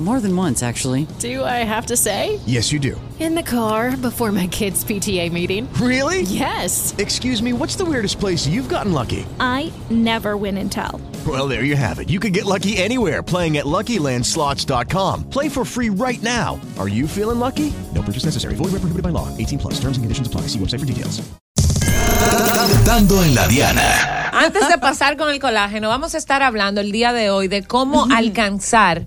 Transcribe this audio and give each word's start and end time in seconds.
More 0.00 0.20
than 0.20 0.36
once, 0.36 0.62
actually. 0.62 1.08
Do 1.18 1.42
I 1.42 1.64
have 1.66 1.86
to 1.86 1.96
say? 1.96 2.38
Yes, 2.46 2.70
you 2.70 2.78
do. 2.78 3.00
In 3.18 3.34
the 3.34 3.42
car 3.42 3.96
before 3.96 4.30
my 4.30 4.46
kids' 4.46 4.84
PTA 4.84 5.32
meeting. 5.32 5.68
Really? 5.74 6.22
Yes. 6.22 6.94
Excuse 6.98 7.42
me, 7.42 7.52
what's 7.52 7.74
the 7.74 7.84
weirdest 7.84 8.20
place 8.20 8.46
you've 8.46 8.68
gotten 8.68 8.92
lucky? 8.92 9.26
I 9.40 9.72
never 9.90 10.36
win 10.36 10.56
and 10.56 10.70
tell. 10.70 11.00
Well, 11.26 11.48
there 11.48 11.64
you 11.64 11.74
have 11.74 11.98
it. 11.98 12.08
You 12.08 12.20
can 12.20 12.30
get 12.30 12.44
lucky 12.44 12.76
anywhere 12.76 13.24
playing 13.24 13.56
at 13.56 13.64
LuckyLandSlots.com. 13.66 15.30
Play 15.30 15.48
for 15.48 15.64
free 15.64 15.90
right 15.90 16.22
now. 16.22 16.60
Are 16.78 16.88
you 16.88 17.08
feeling 17.08 17.40
lucky? 17.40 17.74
No 17.92 18.02
purchase 18.02 18.24
necessary. 18.24 18.54
Void 18.54 18.70
where 18.70 18.78
prohibited 18.78 19.02
by 19.02 19.10
law. 19.10 19.26
18 19.36 19.58
plus. 19.58 19.74
Terms 19.80 19.98
and 19.98 20.04
conditions 20.04 20.28
apply. 20.28 20.42
See 20.42 20.60
website 20.60 20.78
for 20.78 20.86
details. 20.86 21.20
Dando 22.86 23.22
en 23.22 23.34
la 23.34 23.48
Diana. 23.48 24.30
Antes 24.32 24.68
de 24.68 24.78
pasar 24.78 25.16
con 25.16 25.28
el 25.30 25.40
colágeno, 25.40 25.88
vamos 25.88 26.14
a 26.14 26.18
estar 26.18 26.42
hablando 26.42 26.80
el 26.80 26.92
día 26.92 27.12
de 27.12 27.30
hoy 27.30 27.48
de 27.48 27.64
cómo 27.64 28.06
alcanzar 28.14 29.06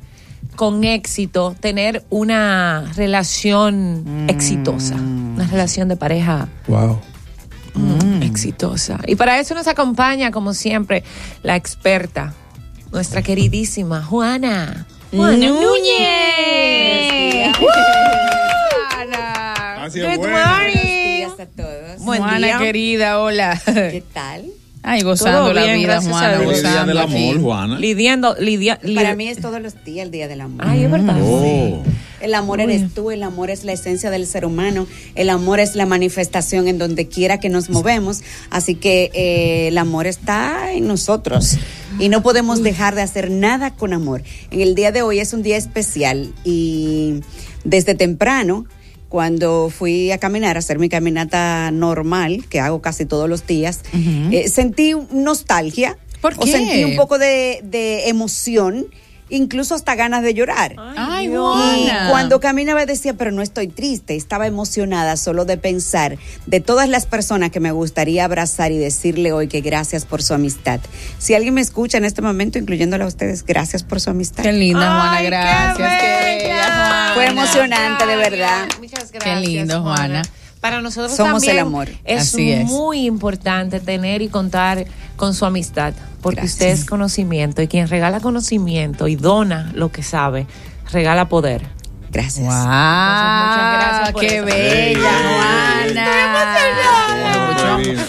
con 0.55 0.83
éxito 0.83 1.55
tener 1.59 2.03
una 2.09 2.91
relación 2.95 4.25
exitosa, 4.27 4.95
una 4.95 5.47
relación 5.47 5.87
de 5.87 5.95
pareja 5.95 6.47
Wow. 6.67 6.99
mm, 7.73 8.23
exitosa. 8.23 8.99
Y 9.07 9.15
para 9.15 9.39
eso 9.39 9.55
nos 9.55 9.67
acompaña, 9.67 10.31
como 10.31 10.53
siempre, 10.53 11.03
la 11.43 11.55
experta, 11.55 12.33
nuestra 12.91 13.21
queridísima 13.21 14.03
Juana. 14.03 14.85
Juana 15.11 15.47
Núñez. 15.47 17.57
Juana. 17.57 19.53
Así 19.83 19.99
Good 19.99 20.09
es 20.09 20.17
bueno. 20.17 20.37
morning. 20.37 21.27
a 21.39 21.45
todos. 21.45 22.01
Buen 22.05 22.21
Juana, 22.21 22.47
día. 22.47 22.57
querida, 22.59 23.19
hola. 23.19 23.59
¿Qué 23.65 24.03
tal? 24.13 24.45
Ay, 24.83 25.01
gozando 25.03 25.41
Todo 25.41 25.53
la 25.53 25.63
bien, 25.65 25.79
vida, 25.79 26.01
Juana. 26.01 26.39
Feliz 26.39 26.61
día 26.61 26.71
gozando 26.71 26.87
del 26.87 26.97
amor, 26.97 27.15
aquí. 27.33 27.39
Juana. 27.41 27.79
Lidiando, 27.79 28.35
lidia, 28.39 28.79
li- 28.81 28.95
Para 28.95 29.15
mí 29.15 29.27
es 29.27 29.39
todos 29.39 29.61
los 29.61 29.83
días 29.85 30.05
el 30.05 30.11
Día 30.11 30.27
del 30.27 30.41
Amor. 30.41 30.65
Ay, 30.67 30.83
es 30.85 30.91
verdad. 30.91 31.17
Oh. 31.21 31.83
El 32.19 32.35
amor 32.35 32.61
eres 32.61 32.93
tú, 32.93 33.09
el 33.09 33.23
amor 33.23 33.49
es 33.49 33.63
la 33.63 33.71
esencia 33.73 34.11
del 34.11 34.27
ser 34.27 34.45
humano, 34.45 34.85
el 35.15 35.31
amor 35.31 35.59
es 35.59 35.75
la 35.75 35.87
manifestación 35.87 36.67
en 36.67 36.77
donde 36.77 37.07
quiera 37.07 37.39
que 37.39 37.49
nos 37.49 37.71
movemos, 37.71 38.21
así 38.51 38.75
que 38.75 39.09
eh, 39.15 39.69
el 39.69 39.77
amor 39.79 40.05
está 40.05 40.71
en 40.73 40.87
nosotros 40.87 41.57
y 41.97 42.09
no 42.09 42.21
podemos 42.21 42.61
dejar 42.61 42.93
de 42.93 43.01
hacer 43.01 43.31
nada 43.31 43.71
con 43.73 43.91
amor. 43.93 44.21
En 44.51 44.61
el 44.61 44.75
día 44.75 44.91
de 44.91 45.01
hoy 45.01 45.19
es 45.19 45.33
un 45.33 45.41
día 45.41 45.57
especial 45.57 46.31
y 46.43 47.21
desde 47.63 47.95
temprano, 47.95 48.65
cuando 49.11 49.69
fui 49.69 50.09
a 50.13 50.17
caminar, 50.17 50.55
a 50.55 50.59
hacer 50.59 50.79
mi 50.79 50.87
caminata 50.87 51.69
normal, 51.71 52.45
que 52.49 52.61
hago 52.61 52.81
casi 52.81 53.05
todos 53.05 53.27
los 53.27 53.45
días, 53.45 53.81
eh, 53.93 54.47
sentí 54.47 54.93
nostalgia. 55.11 55.97
¿Por 56.21 56.35
O 56.35 56.45
qué? 56.45 56.51
sentí 56.53 56.85
un 56.85 56.95
poco 56.95 57.17
de, 57.17 57.59
de 57.61 58.07
emoción, 58.07 58.87
incluso 59.31 59.73
hasta 59.73 59.95
ganas 59.95 60.21
de 60.21 60.33
llorar. 60.35 60.75
Ay, 60.95 61.25
Y 61.25 61.35
Juana. 61.35 62.07
cuando 62.11 62.39
caminaba 62.39 62.85
decía, 62.85 63.13
pero 63.15 63.31
no 63.31 63.41
estoy 63.41 63.67
triste, 63.67 64.15
estaba 64.15 64.45
emocionada 64.45 65.17
solo 65.17 65.45
de 65.45 65.57
pensar 65.57 66.17
de 66.45 66.59
todas 66.59 66.87
las 66.89 67.05
personas 67.07 67.49
que 67.49 67.59
me 67.59 67.71
gustaría 67.71 68.25
abrazar 68.25 68.71
y 68.71 68.77
decirle 68.77 69.31
hoy 69.33 69.47
que 69.47 69.61
gracias 69.61 70.05
por 70.05 70.21
su 70.21 70.33
amistad. 70.33 70.79
Si 71.17 71.33
alguien 71.33 71.53
me 71.55 71.61
escucha 71.61 71.97
en 71.97 72.05
este 72.05 72.21
momento, 72.21 72.59
incluyéndola 72.59 73.05
a 73.05 73.07
ustedes, 73.07 73.43
gracias 73.45 73.83
por 73.83 73.99
su 73.99 74.09
amistad. 74.11 74.43
Qué 74.43 74.53
linda, 74.53 74.79
Juana, 74.81 75.11
Ay, 75.17 75.23
qué 75.23 75.29
gracias. 75.29 75.77
Qué 75.77 75.83
bella. 75.83 76.21
bella, 76.43 76.63
Juana. 76.65 77.11
Fue 77.15 77.25
emocionante, 77.27 78.05
de 78.05 78.15
verdad. 78.15 78.67
Muchas 78.79 79.11
gracias. 79.11 79.41
lindo, 79.41 79.81
Juana. 79.81 80.21
Para 80.61 80.79
nosotros 80.79 81.15
Somos 81.15 81.41
también 81.41 81.53
el 81.53 81.59
amor. 81.59 81.89
Es, 82.05 82.21
Así 82.21 82.51
es. 82.51 82.65
muy 82.65 83.07
importante 83.07 83.79
tener 83.79 84.21
y 84.21 84.29
contar 84.29 84.85
con 85.17 85.33
su 85.33 85.45
amistad, 85.45 85.93
porque 86.21 86.41
Gracias. 86.41 86.53
usted 86.53 86.67
es 86.69 86.85
conocimiento 86.85 87.63
y 87.63 87.67
quien 87.67 87.87
regala 87.87 88.19
conocimiento 88.19 89.07
y 89.07 89.15
dona 89.15 89.71
lo 89.73 89.91
que 89.91 90.03
sabe, 90.03 90.45
regala 90.91 91.27
poder. 91.27 91.63
Gracias. 92.11 92.45
Wow, 92.45 92.55
muchas 92.55 93.73
gracias 93.73 94.11
por 94.11 94.21
qué 94.21 94.37
eso. 94.37 94.45
bella, 94.45 95.11
Juana. 95.29 96.21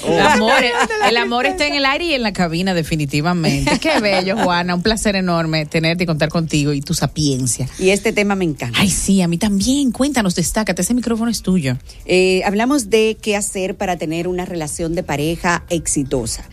Oh. 0.05 0.13
El 0.13 0.21
amor, 0.21 0.63
el 1.09 1.17
amor 1.17 1.47
está 1.47 1.67
en 1.67 1.75
el 1.75 1.85
aire 1.87 2.05
y 2.07 2.15
en 2.15 2.23
la 2.23 2.33
cabina, 2.33 2.75
definitivamente. 2.75 3.79
Qué 3.81 4.01
bello, 4.01 4.37
Juana. 4.37 4.75
Un 4.75 4.83
placer 4.83 5.17
enorme 5.17 5.67
tenerte 5.67 6.05
y 6.05 6.07
contar 6.07 6.29
contigo 6.29 6.73
y 6.73 6.81
tu 6.81 6.95
sapiencia. 6.95 7.69
Y 7.79 7.91
este 7.91 8.13
tema 8.13 8.35
me 8.35 8.45
encanta. 8.45 8.79
Ay, 8.81 8.91
sí, 8.91 9.23
a 9.23 9.29
mí 9.29 9.39
también. 9.39 9.93
Cuéntanos, 9.93 10.35
destácate. 10.35 10.83
Ese 10.83 10.95
micrófono 10.95 11.31
es 11.31 11.43
tuyo. 11.43 11.77
Eh, 12.07 12.43
hablamos 12.45 12.91
de 12.91 13.17
qué 13.21 13.37
hacer 13.37 13.77
para 13.77 13.97
tener 13.97 14.29
una 14.29 14.45
relación 14.45 14.95
de 14.95 15.03
pareja 15.03 15.65
exitosa. 15.71 16.45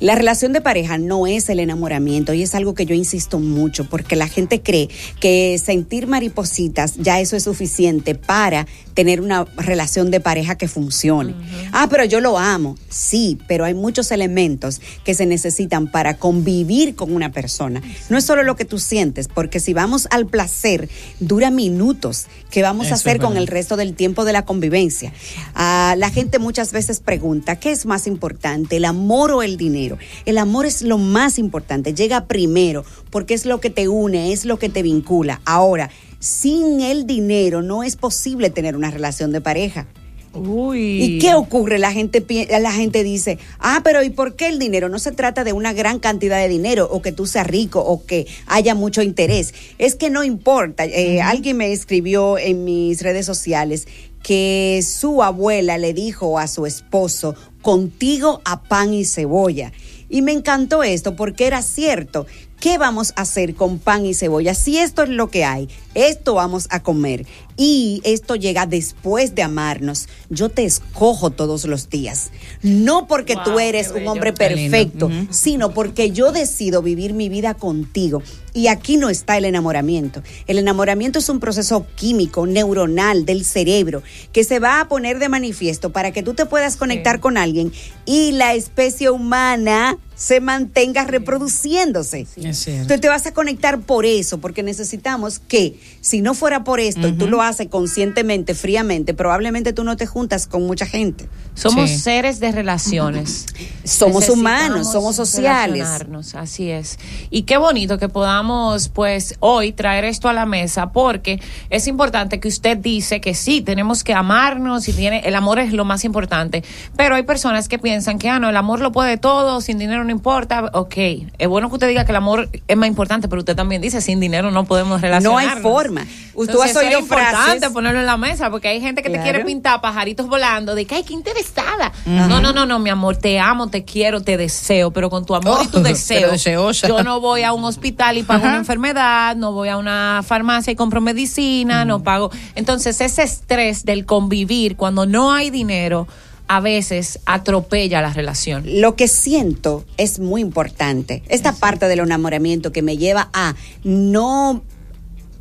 La 0.00 0.14
relación 0.14 0.52
de 0.52 0.60
pareja 0.60 0.98
no 0.98 1.26
es 1.26 1.48
el 1.48 1.60
enamoramiento 1.60 2.34
y 2.34 2.42
es 2.42 2.54
algo 2.54 2.74
que 2.74 2.86
yo 2.86 2.94
insisto 2.94 3.38
mucho 3.38 3.84
porque 3.84 4.16
la 4.16 4.28
gente 4.28 4.62
cree 4.62 4.88
que 5.20 5.58
sentir 5.62 6.06
maripositas 6.06 6.87
ya 6.96 7.20
eso 7.20 7.36
es 7.36 7.44
suficiente 7.44 8.14
para 8.14 8.66
tener 8.98 9.20
una 9.20 9.44
relación 9.56 10.10
de 10.10 10.18
pareja 10.18 10.56
que 10.56 10.66
funcione. 10.66 11.32
Ah, 11.70 11.86
pero 11.88 12.04
yo 12.04 12.20
lo 12.20 12.36
amo. 12.36 12.76
Sí, 12.88 13.38
pero 13.46 13.64
hay 13.64 13.72
muchos 13.72 14.10
elementos 14.10 14.80
que 15.04 15.14
se 15.14 15.24
necesitan 15.24 15.86
para 15.86 16.16
convivir 16.16 16.96
con 16.96 17.14
una 17.14 17.30
persona. 17.30 17.80
No 18.08 18.18
es 18.18 18.24
solo 18.24 18.42
lo 18.42 18.56
que 18.56 18.64
tú 18.64 18.80
sientes, 18.80 19.28
porque 19.28 19.60
si 19.60 19.72
vamos 19.72 20.08
al 20.10 20.26
placer, 20.26 20.88
dura 21.20 21.52
minutos. 21.52 22.26
¿Qué 22.50 22.60
vamos 22.60 22.86
Eso 22.86 22.94
a 22.94 22.96
hacer 22.96 23.20
con 23.20 23.36
el 23.36 23.46
resto 23.46 23.76
del 23.76 23.94
tiempo 23.94 24.24
de 24.24 24.32
la 24.32 24.44
convivencia. 24.44 25.12
Ah, 25.54 25.94
la 25.96 26.10
gente 26.10 26.40
muchas 26.40 26.72
veces 26.72 26.98
pregunta, 26.98 27.54
¿qué 27.54 27.70
es 27.70 27.86
más 27.86 28.08
importante, 28.08 28.78
el 28.78 28.84
amor 28.84 29.30
o 29.30 29.44
el 29.44 29.56
dinero? 29.56 29.96
El 30.24 30.38
amor 30.38 30.66
es 30.66 30.82
lo 30.82 30.98
más 30.98 31.38
importante, 31.38 31.94
llega 31.94 32.24
primero, 32.24 32.84
porque 33.10 33.34
es 33.34 33.46
lo 33.46 33.60
que 33.60 33.70
te 33.70 33.86
une, 33.86 34.32
es 34.32 34.44
lo 34.44 34.58
que 34.58 34.68
te 34.68 34.82
vincula. 34.82 35.40
Ahora, 35.44 35.88
sin 36.20 36.80
el 36.80 37.06
dinero 37.06 37.62
no 37.62 37.84
es 37.84 37.94
posible 37.96 38.50
tener 38.50 38.76
una 38.76 38.87
relación 38.90 39.32
de 39.32 39.40
pareja. 39.40 39.86
Uy. 40.34 41.02
¿Y 41.02 41.18
qué 41.18 41.34
ocurre? 41.34 41.78
La 41.78 41.92
gente, 41.92 42.24
la 42.60 42.72
gente 42.72 43.02
dice, 43.02 43.38
ah, 43.58 43.80
pero 43.82 44.02
¿y 44.02 44.10
por 44.10 44.36
qué 44.36 44.48
el 44.48 44.58
dinero? 44.58 44.88
No 44.88 44.98
se 44.98 45.12
trata 45.12 45.42
de 45.42 45.52
una 45.52 45.72
gran 45.72 45.98
cantidad 45.98 46.38
de 46.38 46.48
dinero 46.48 46.88
o 46.90 47.00
que 47.02 47.12
tú 47.12 47.26
seas 47.26 47.46
rico 47.46 47.80
o 47.80 48.04
que 48.04 48.26
haya 48.46 48.74
mucho 48.74 49.02
interés. 49.02 49.54
Es 49.78 49.94
que 49.94 50.10
no 50.10 50.24
importa. 50.24 50.84
Eh, 50.84 51.20
Alguien 51.22 51.56
me 51.56 51.72
escribió 51.72 52.38
en 52.38 52.64
mis 52.64 53.02
redes 53.02 53.26
sociales 53.26 53.88
que 54.22 54.84
su 54.86 55.22
abuela 55.22 55.78
le 55.78 55.94
dijo 55.94 56.38
a 56.38 56.46
su 56.46 56.66
esposo, 56.66 57.34
contigo 57.62 58.42
a 58.44 58.62
pan 58.62 58.92
y 58.92 59.04
cebolla. 59.04 59.72
Y 60.10 60.22
me 60.22 60.32
encantó 60.32 60.82
esto 60.82 61.16
porque 61.16 61.46
era 61.46 61.62
cierto. 61.62 62.26
¿Qué 62.60 62.76
vamos 62.76 63.12
a 63.14 63.22
hacer 63.22 63.54
con 63.54 63.78
pan 63.78 64.04
y 64.04 64.14
cebolla? 64.14 64.54
Si 64.54 64.78
esto 64.78 65.04
es 65.04 65.10
lo 65.10 65.30
que 65.30 65.44
hay, 65.44 65.68
esto 65.94 66.34
vamos 66.34 66.66
a 66.70 66.82
comer. 66.82 67.24
Y 67.60 68.00
esto 68.04 68.36
llega 68.36 68.66
después 68.66 69.34
de 69.34 69.42
amarnos. 69.42 70.08
Yo 70.30 70.48
te 70.48 70.64
escojo 70.64 71.30
todos 71.30 71.64
los 71.64 71.90
días. 71.90 72.30
No 72.62 73.08
porque 73.08 73.34
Wow, 73.34 73.44
tú 73.44 73.58
eres 73.58 73.90
un 73.90 74.06
hombre 74.06 74.32
perfecto, 74.32 75.10
sino 75.30 75.74
porque 75.74 76.12
yo 76.12 76.30
decido 76.30 76.82
vivir 76.82 77.14
mi 77.14 77.28
vida 77.28 77.54
contigo. 77.54 78.22
Y 78.54 78.68
aquí 78.68 78.96
no 78.96 79.08
está 79.08 79.36
el 79.36 79.44
enamoramiento. 79.44 80.22
El 80.46 80.58
enamoramiento 80.58 81.18
es 81.18 81.28
un 81.28 81.40
proceso 81.40 81.84
químico, 81.96 82.46
neuronal 82.46 83.24
del 83.24 83.44
cerebro, 83.44 84.02
que 84.32 84.44
se 84.44 84.60
va 84.60 84.80
a 84.80 84.88
poner 84.88 85.18
de 85.18 85.28
manifiesto 85.28 85.90
para 85.90 86.12
que 86.12 86.22
tú 86.22 86.34
te 86.34 86.46
puedas 86.46 86.76
conectar 86.76 87.18
con 87.18 87.36
alguien 87.36 87.72
y 88.06 88.32
la 88.32 88.54
especie 88.54 89.10
humana 89.10 89.98
se 90.18 90.40
mantenga 90.40 91.04
reproduciéndose. 91.04 92.26
Entonces 92.36 93.00
te 93.00 93.08
vas 93.08 93.26
a 93.26 93.32
conectar 93.32 93.80
por 93.80 94.04
eso, 94.04 94.38
porque 94.38 94.64
necesitamos 94.64 95.38
que, 95.38 95.78
si 96.00 96.20
no 96.20 96.34
fuera 96.34 96.64
por 96.64 96.80
esto, 96.80 97.06
y 97.06 97.12
tú 97.12 97.28
lo 97.28 97.40
hace 97.48 97.68
conscientemente, 97.68 98.54
fríamente, 98.54 99.14
probablemente 99.14 99.72
tú 99.72 99.84
no 99.84 99.96
te 99.96 100.06
juntas 100.06 100.46
con 100.46 100.66
mucha 100.66 100.86
gente. 100.86 101.28
Somos 101.54 101.90
Sí. 101.90 101.98
seres 101.98 102.38
de 102.40 102.52
relaciones. 102.52 103.46
Somos 103.84 104.28
humanos, 104.28 104.92
somos 104.92 105.16
sociales. 105.16 105.78
relacionarnos, 105.78 106.34
Así 106.34 106.70
es. 106.70 106.98
Y 107.30 107.42
qué 107.42 107.56
bonito 107.56 107.98
que 107.98 108.08
podamos, 108.10 108.90
pues, 108.90 109.34
hoy 109.40 109.72
traer 109.72 110.04
esto 110.04 110.28
a 110.28 110.32
la 110.34 110.44
mesa, 110.44 110.92
porque 110.92 111.40
es 111.70 111.86
importante 111.86 112.38
que 112.38 112.48
usted 112.48 112.76
dice 112.76 113.20
que 113.22 113.34
sí, 113.34 113.62
tenemos 113.62 114.04
que 114.04 114.12
amarnos 114.12 114.86
y 114.88 114.92
tiene, 114.92 115.20
el 115.24 115.34
amor 115.34 115.58
es 115.58 115.72
lo 115.72 115.84
más 115.86 116.04
importante. 116.04 116.62
Pero 116.96 117.14
hay 117.14 117.22
personas 117.22 117.66
que 117.68 117.78
piensan 117.78 118.18
que, 118.18 118.28
ah, 118.28 118.38
no, 118.38 118.50
el 118.50 118.56
amor 118.56 118.80
lo 118.80 118.92
puede 118.92 119.16
todo, 119.16 119.60
sin 119.62 119.78
dinero 119.78 120.04
no 120.04 120.10
importa. 120.10 120.70
Ok, 120.74 120.94
es 121.38 121.48
bueno 121.48 121.68
que 121.70 121.74
usted 121.76 121.88
diga 121.88 122.04
que 122.04 122.12
el 122.12 122.16
amor 122.16 122.50
es 122.68 122.76
más 122.76 122.88
importante, 122.88 123.26
pero 123.28 123.40
usted 123.40 123.56
también 123.56 123.80
dice, 123.80 124.00
sin 124.02 124.20
dinero 124.20 124.50
no 124.50 124.64
podemos 124.66 125.00
relacionarnos. 125.00 125.56
hay 125.56 125.62
forma. 125.62 126.06
Tú 126.34 126.42
Entonces, 126.42 126.70
es 126.72 126.76
oído 126.76 127.06
importante 127.38 127.70
ponerlo 127.70 128.00
en 128.00 128.06
la 128.06 128.16
mesa, 128.16 128.50
porque 128.50 128.68
hay 128.68 128.80
gente 128.80 129.02
que 129.02 129.10
te 129.10 129.20
quiere 129.20 129.44
pintar 129.44 129.80
pajaritos 129.80 130.28
volando, 130.28 130.74
de 130.74 130.84
que, 130.84 130.96
ay, 130.96 131.02
qué 131.04 131.14
interesada. 131.14 131.92
No, 132.06 132.40
no, 132.40 132.52
no, 132.52 132.66
no, 132.66 132.78
mi 132.78 132.90
amor, 132.90 133.16
te 133.16 133.38
amo, 133.38 133.68
te 133.68 133.84
quiero, 133.84 134.22
te 134.22 134.36
deseo, 134.36 134.90
pero 134.90 135.10
con 135.10 135.24
tu 135.24 135.34
amor 135.34 135.60
y 135.64 135.68
tu 135.68 135.78
Oh, 135.78 135.80
deseo, 135.82 136.72
yo 136.72 137.02
no 137.02 137.20
voy 137.20 137.42
a 137.42 137.52
un 137.52 137.64
hospital 137.64 138.16
y 138.18 138.22
pago 138.22 138.40
Ajá. 138.40 138.48
una 138.48 138.58
enfermedad, 138.58 139.36
no 139.36 139.52
voy 139.52 139.68
a 139.68 139.76
una 139.76 140.22
farmacia 140.26 140.72
y 140.72 140.76
compro 140.76 141.00
medicina, 141.00 141.84
no 141.84 142.02
pago. 142.02 142.30
Entonces, 142.54 143.00
ese 143.00 143.22
estrés 143.22 143.84
del 143.84 144.04
convivir 144.04 144.76
cuando 144.76 145.06
no 145.06 145.32
hay 145.32 145.50
dinero, 145.50 146.06
a 146.48 146.60
veces 146.60 147.20
atropella 147.26 148.00
la 148.00 148.12
relación. 148.12 148.64
Lo 148.80 148.96
que 148.96 149.06
siento 149.06 149.84
es 149.98 150.18
muy 150.18 150.40
importante. 150.40 151.22
Esta 151.28 151.52
parte 151.52 151.88
del 151.88 152.00
enamoramiento 152.00 152.72
que 152.72 152.82
me 152.82 152.96
lleva 152.96 153.28
a 153.34 153.54
no 153.84 154.62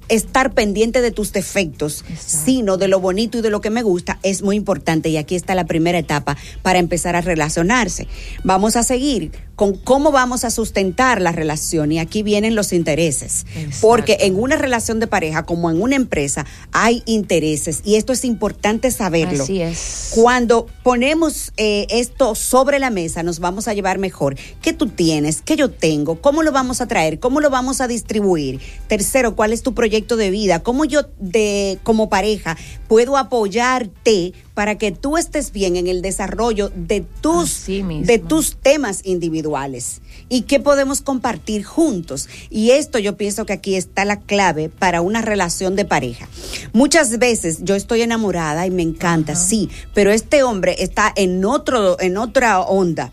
estar 0.10 0.54
pendiente 0.54 1.02
de 1.02 1.12
tus 1.12 1.34
defectos, 1.34 2.04
sino 2.20 2.78
de 2.78 2.88
lo 2.88 3.00
bonito 3.00 3.38
y 3.38 3.42
de 3.42 3.50
lo 3.50 3.62
que 3.62 3.70
me 3.70 3.84
gusta, 3.84 4.20
es 4.24 4.42
muy 4.42 4.56
importante. 4.56 5.10
Y 5.10 5.18
aquí 5.18 5.36
está 5.36 5.56
la 5.56 5.66
primera 5.66 5.98
etapa 5.98 6.38
para 6.62 6.80
empezar 6.80 7.16
a 7.16 7.22
relacionarse. 7.22 8.08
Vamos 8.44 8.76
a 8.76 8.84
seguir 8.84 9.32
con 9.56 9.76
cómo 9.76 10.12
vamos 10.12 10.44
a 10.44 10.52
sustentar 10.52 11.20
la 11.20 11.32
relación 11.32 11.92
y 11.92 11.98
aquí 11.98 12.22
vienen 12.22 12.56
los 12.56 12.74
intereses. 12.74 13.46
Porque 13.82 14.18
en 14.22 14.40
una 14.40 14.56
relación 14.56 15.00
de 15.00 15.08
pareja, 15.08 15.44
como 15.44 15.72
en 15.72 15.82
una 15.82 15.96
empresa, 15.96 16.46
hay 16.72 17.02
intereses 17.06 17.82
y 17.84 17.96
esto 17.96 18.14
es 18.14 18.24
importante 18.24 18.92
saberlo. 18.92 19.44
Así 19.44 19.62
es. 19.62 20.12
Cuando 20.12 20.68
ponemos 20.84 21.54
eh, 21.58 21.88
esto 21.90 22.36
sobre 22.36 22.78
la 22.78 22.92
mesa, 22.92 23.24
nos 23.24 23.40
vamos 23.40 23.68
a 23.68 23.74
llevar 23.74 23.98
mejor. 23.98 24.36
¿Qué 24.62 24.74
tú 24.74 24.88
tienes? 24.90 25.42
¿Qué 25.42 25.56
yo 25.56 25.72
tengo? 25.72 26.22
¿Cómo 26.22 26.44
lo 26.44 26.52
vamos 26.52 26.80
a 26.80 26.88
traer? 26.88 27.20
¿Cómo 27.20 27.42
lo 27.42 27.50
vamos 27.50 27.82
a 27.82 27.88
distribuir? 27.88 28.60
Tercero, 28.88 29.36
¿cuál 29.36 29.54
es 29.54 29.64
tu 29.64 29.74
proyecto 29.74 29.97
de 30.06 30.30
vida? 30.30 30.62
¿Cómo 30.62 30.86
yo, 30.86 31.02
de, 31.20 31.80
como 31.84 32.10
pareja, 32.10 32.58
puedo 32.88 33.18
apoyarte 33.18 34.34
para 34.54 34.78
que 34.78 34.92
tú 34.92 35.18
estés 35.18 35.52
bien 35.52 35.76
en 35.76 35.88
el 35.88 36.02
desarrollo 36.02 36.72
de 36.76 37.02
tus, 37.02 37.66
de 37.66 38.20
tus 38.20 38.56
temas 38.58 39.02
individuales? 39.04 40.02
¿Y 40.30 40.42
qué 40.42 40.60
podemos 40.60 41.02
compartir 41.02 41.64
juntos? 41.64 42.28
Y 42.50 42.72
esto 42.72 43.00
yo 43.00 43.18
pienso 43.18 43.46
que 43.46 43.54
aquí 43.54 43.76
está 43.76 44.06
la 44.06 44.20
clave 44.20 44.70
para 44.70 45.02
una 45.02 45.22
relación 45.22 45.76
de 45.76 45.86
pareja. 45.86 46.28
Muchas 46.74 47.18
veces 47.18 47.60
yo 47.62 47.76
estoy 47.76 48.02
enamorada 48.02 48.66
y 48.68 48.72
me 48.72 48.84
encanta, 48.84 49.36
sí, 49.36 49.70
pero 49.94 50.12
este 50.12 50.44
hombre 50.44 50.76
está 50.80 51.12
en 51.16 51.44
otro, 51.46 52.00
en 52.00 52.18
otra 52.18 52.62
onda. 52.62 53.12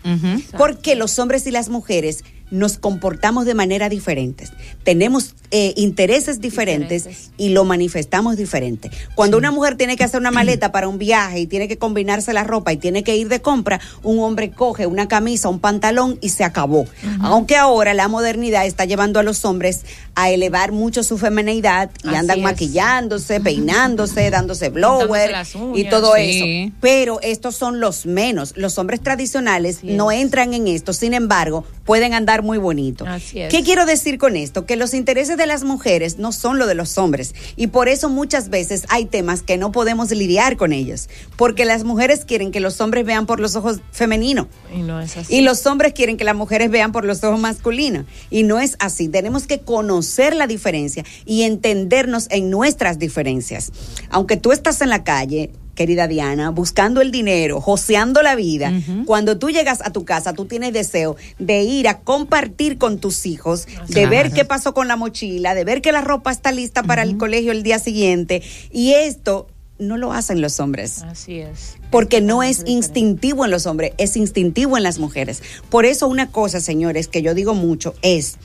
Porque 0.59 0.97
los 0.97 1.19
hombres 1.19 1.47
y 1.47 1.51
las 1.51 1.69
mujeres 1.69 2.25
nos 2.51 2.79
comportamos 2.79 3.47
de 3.47 3.55
manera 3.55 3.89
diferentes. 3.89 4.53
Tenemos 4.85 5.35
eh, 5.50 5.73
intereses 5.76 6.41
diferentes 6.41 7.05
Diferentes. 7.05 7.31
y 7.37 7.50
lo 7.50 7.64
manifestamos 7.64 8.37
diferente. 8.37 8.91
Cuando 9.14 9.37
una 9.38 9.50
mujer 9.50 9.76
tiene 9.76 9.96
que 9.96 10.05
hacer 10.05 10.20
una 10.20 10.31
maleta 10.31 10.73
para 10.73 10.88
un 10.88 10.99
viaje 10.99 11.41
y 11.41 11.46
tiene 11.46 11.69
que 11.69 11.79
combinarse 11.79 12.32
la 12.32 12.44
ropa 12.44 12.73
y 12.73 12.76
tiene 12.76 13.05
que 13.05 13.17
ir 13.17 13.29
de 13.29 13.41
compra, 13.41 13.81
un 14.02 14.19
hombre 14.20 14.50
coge 14.50 14.87
una 14.87 15.06
camisa, 15.08 15.49
un 15.49 15.61
pantalón 15.61 16.19
y 16.20 16.31
se 16.31 16.44
acabó. 16.44 16.87
Aunque 17.20 17.56
ahora 17.56 17.94
la 17.94 18.08
modernidad 18.08 18.67
está 18.67 18.85
llevando 18.85 19.20
a 19.20 19.23
los 19.23 19.44
hombres 19.44 19.82
a 20.14 20.31
elevar 20.31 20.73
mucho 20.73 21.02
su 21.02 21.19
feminidad 21.19 21.90
y 22.02 22.08
Así 22.08 22.17
andan 22.17 22.38
es. 22.38 22.44
maquillándose, 22.44 23.40
peinándose, 23.40 24.31
dándose 24.31 24.69
blower 24.70 25.32
y 25.75 25.85
todo 25.88 26.14
Sí. 26.17 26.62
eso. 26.67 26.73
Pero 26.81 27.20
estos 27.23 27.55
son 27.56 27.81
los 27.81 28.06
menos. 28.06 28.55
Los 28.56 28.79
hombres 28.79 29.00
tradicionales 29.02 29.79
Así 29.79 29.88
no 29.93 30.11
es. 30.11 30.20
entran 30.20 30.55
en 30.55 30.69
esto, 30.69 30.93
sin 30.93 31.14
embargo, 31.14 31.64
pueden 31.85 32.14
andar 32.14 32.43
muy 32.43 32.58
bonito. 32.58 33.05
Así 33.06 33.40
es. 33.40 33.50
¿Qué 33.50 33.62
quiero 33.62 33.87
decir 33.87 34.19
con 34.19 34.37
esto? 34.37 34.67
Que 34.67 34.76
los 34.76 34.94
intereses 34.94 35.37
de 35.37 35.44
las 35.46 35.64
mujeres 35.64 36.19
no 36.19 36.32
son 36.32 36.58
lo 36.58 36.67
de 36.67 36.75
los 36.75 36.99
hombres 36.99 37.35
y 37.56 37.69
por 37.69 37.88
eso 37.88 38.08
muchas 38.08 38.49
veces 38.50 38.85
hay 38.88 39.06
temas 39.06 39.43
que 39.43 39.56
no 39.56 39.73
podemos 39.73 40.11
lidiar 40.11 40.56
con 40.56 40.73
ellos, 40.73 41.08
porque 41.37 41.64
las 41.64 41.85
mujeres 41.85 42.25
quieren 42.25 42.50
que 42.50 42.61
los 42.61 42.81
hombres 42.81 43.05
vean 43.05 43.26
por 43.26 43.41
los 43.41 43.56
ojos 43.56 43.81
femeninos. 43.93 44.46
Y 44.75 44.82
no 44.82 45.00
es 45.00 45.17
así. 45.17 45.37
Y 45.37 45.41
los 45.43 45.67
hombres 45.67 45.93
quieren 45.93 46.17
que 46.17 46.25
las 46.25 46.37
mujeres 46.37 46.70
vean 46.70 46.93
por 46.93 47.05
los 47.05 47.23
ojos 47.25 47.41
masculinos. 47.41 48.06
Y 48.31 48.43
no 48.43 48.61
es 48.61 48.76
así. 48.79 49.08
Tenemos 49.08 49.46
que 49.46 49.61
conocer 49.61 50.35
la 50.35 50.46
diferencia 50.46 51.05
y 51.25 51.43
entendernos 51.43 52.26
en 52.31 52.50
nuestras 52.50 52.99
diferencias. 52.99 53.73
Aunque 54.11 54.37
tú 54.37 54.52
estás 54.52 54.81
en 54.81 54.90
la 54.90 55.05
calle, 55.05 55.50
querida 55.75 56.09
Diana, 56.09 56.50
buscando 56.50 57.00
el 57.00 57.11
dinero, 57.11 57.61
joseando 57.61 58.23
la 58.23 58.35
vida, 58.35 58.73
cuando 59.06 59.38
tú 59.38 59.50
llegas 59.50 59.81
a 59.82 59.91
tu 59.91 60.05
casa, 60.05 60.32
tú 60.32 60.47
tienes 60.47 60.73
deseo 60.73 61.17
de 61.38 61.62
ir 61.62 61.88
a 61.88 62.00
compartir 62.00 62.79
con 62.79 62.99
tus 62.99 63.26
hijos, 63.26 63.67
de 63.88 64.06
ver 64.06 64.32
qué 64.32 64.44
pasó 64.44 64.75
con 64.75 64.88
la 64.88 64.97
mochila, 64.97 65.55
de 65.55 65.65
ver 65.65 65.82
que 65.82 65.93
la 65.93 66.00
ropa 66.00 66.31
está 66.31 66.53
lista 66.53 66.82
para 66.82 67.03
el 67.03 67.17
colegio 67.17 67.53
el 67.53 67.62
día 67.62 67.79
siguiente. 67.79 68.43
Y 68.71 68.93
esto 68.93 69.49
no 69.79 69.97
lo 69.97 70.12
hacen 70.12 70.41
los 70.41 70.61
hombres 70.61 71.03
Así 71.03 71.41
es. 71.41 71.76
porque 71.91 72.21
no 72.21 72.43
es 72.43 72.62
instintivo 72.67 73.44
en 73.44 73.50
los 73.50 73.67
hombres, 73.67 73.93
es 73.99 74.17
instintivo 74.17 74.76
en 74.76 74.82
las 74.82 74.99
mujeres. 74.99 75.43
Por 75.69 75.85
eso 75.85 76.06
una 76.06 76.31
cosa, 76.31 76.61
señores, 76.61 77.09
que 77.09 77.23
yo 77.23 77.35
digo 77.35 77.55
mucho 77.55 77.94
es, 78.03 78.37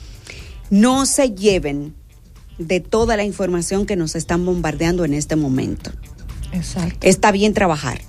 no 0.70 1.06
se 1.06 1.30
lleven 1.30 1.94
de 2.58 2.80
toda 2.80 3.16
la 3.16 3.24
información 3.24 3.86
que 3.86 3.96
nos 3.96 4.14
están 4.16 4.44
bombardeando 4.44 5.04
en 5.04 5.14
este 5.14 5.36
momento. 5.36 5.92
Exacto. 6.52 7.06
Está 7.06 7.32
bien 7.32 7.54
trabajar, 7.54 8.00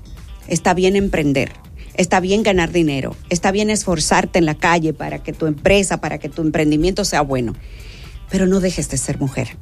está 0.48 0.74
bien 0.74 0.96
emprender, 0.96 1.52
está 1.96 2.20
bien 2.20 2.44
ganar 2.44 2.72
dinero, 2.72 3.16
está 3.30 3.52
bien 3.52 3.70
esforzarte 3.70 4.40
en 4.40 4.46
la 4.46 4.56
calle 4.56 4.94
para 4.94 5.24
que 5.24 5.34
tu 5.34 5.46
empresa, 5.46 6.02
para 6.02 6.18
que 6.18 6.30
tu 6.30 6.42
emprendimiento 6.42 7.06
sea 7.06 7.22
bueno, 7.22 7.54
pero 8.30 8.48
no 8.48 8.60
dejes 8.60 8.90
de 8.90 8.98
ser 8.98 9.20
mujer. 9.20 9.58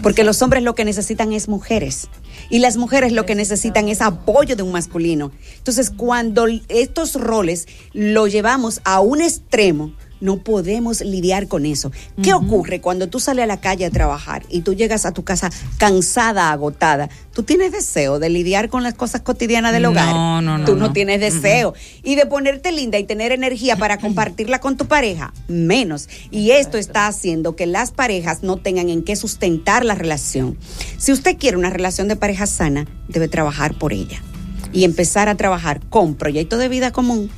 Porque 0.00 0.24
los 0.24 0.42
hombres 0.42 0.62
lo 0.62 0.74
que 0.74 0.84
necesitan 0.84 1.32
es 1.32 1.48
mujeres 1.48 2.08
y 2.50 2.60
las 2.60 2.76
mujeres 2.76 3.12
lo 3.12 3.26
que 3.26 3.34
necesitan 3.34 3.88
es 3.88 4.00
apoyo 4.00 4.54
de 4.54 4.62
un 4.62 4.72
masculino. 4.72 5.32
Entonces, 5.58 5.90
cuando 5.90 6.46
estos 6.68 7.14
roles 7.14 7.66
lo 7.92 8.28
llevamos 8.28 8.80
a 8.84 9.00
un 9.00 9.20
extremo, 9.20 9.92
no 10.22 10.38
podemos 10.38 11.00
lidiar 11.02 11.48
con 11.48 11.66
eso. 11.66 11.92
¿Qué 12.22 12.32
ocurre 12.32 12.80
cuando 12.80 13.08
tú 13.08 13.20
sales 13.20 13.42
a 13.42 13.46
la 13.46 13.60
calle 13.60 13.84
a 13.84 13.90
trabajar 13.90 14.44
y 14.48 14.62
tú 14.62 14.72
llegas 14.72 15.04
a 15.04 15.12
tu 15.12 15.24
casa 15.24 15.50
cansada, 15.78 16.50
agotada? 16.52 17.10
Tú 17.34 17.42
tienes 17.42 17.72
deseo 17.72 18.18
de 18.18 18.30
lidiar 18.30 18.68
con 18.68 18.82
las 18.82 18.94
cosas 18.94 19.20
cotidianas 19.22 19.72
del 19.72 19.82
No, 19.82 19.90
hogar. 19.90 20.14
no, 20.14 20.40
no, 20.40 20.64
Tú 20.64 20.76
no, 20.76 20.86
no. 20.88 20.92
tienes 20.92 21.20
deseo. 21.20 21.74
Y 22.02 22.14
de 22.14 22.24
ponerte 22.26 22.72
linda 22.72 22.98
y 22.98 23.04
tener 23.04 23.32
energía 23.32 23.76
para 23.76 23.98
compartirla 23.98 24.60
con 24.60 24.76
tu 24.76 24.86
pareja, 24.86 25.34
menos. 25.48 26.08
Y 26.30 26.52
esto 26.52 26.78
está 26.78 27.06
haciendo 27.08 27.56
que 27.56 27.66
las 27.66 27.90
parejas 27.90 28.42
no 28.42 28.58
tengan 28.58 28.88
en 28.90 29.02
qué 29.02 29.16
sustentar 29.16 29.84
la 29.84 29.94
relación. 29.94 30.56
Si 30.98 31.10
usted 31.12 31.36
quiere 31.36 31.56
una 31.56 31.70
relación 31.70 32.06
de 32.08 32.16
pareja 32.16 32.46
sana, 32.46 32.86
debe 33.08 33.26
trabajar 33.28 33.76
por 33.78 33.92
ella. 33.92 34.22
Y 34.72 34.84
empezar 34.84 35.28
a 35.28 35.34
trabajar 35.34 35.80
con 35.90 36.14
proyecto 36.14 36.56
de 36.56 36.68
vida 36.68 36.92
común, 36.92 37.28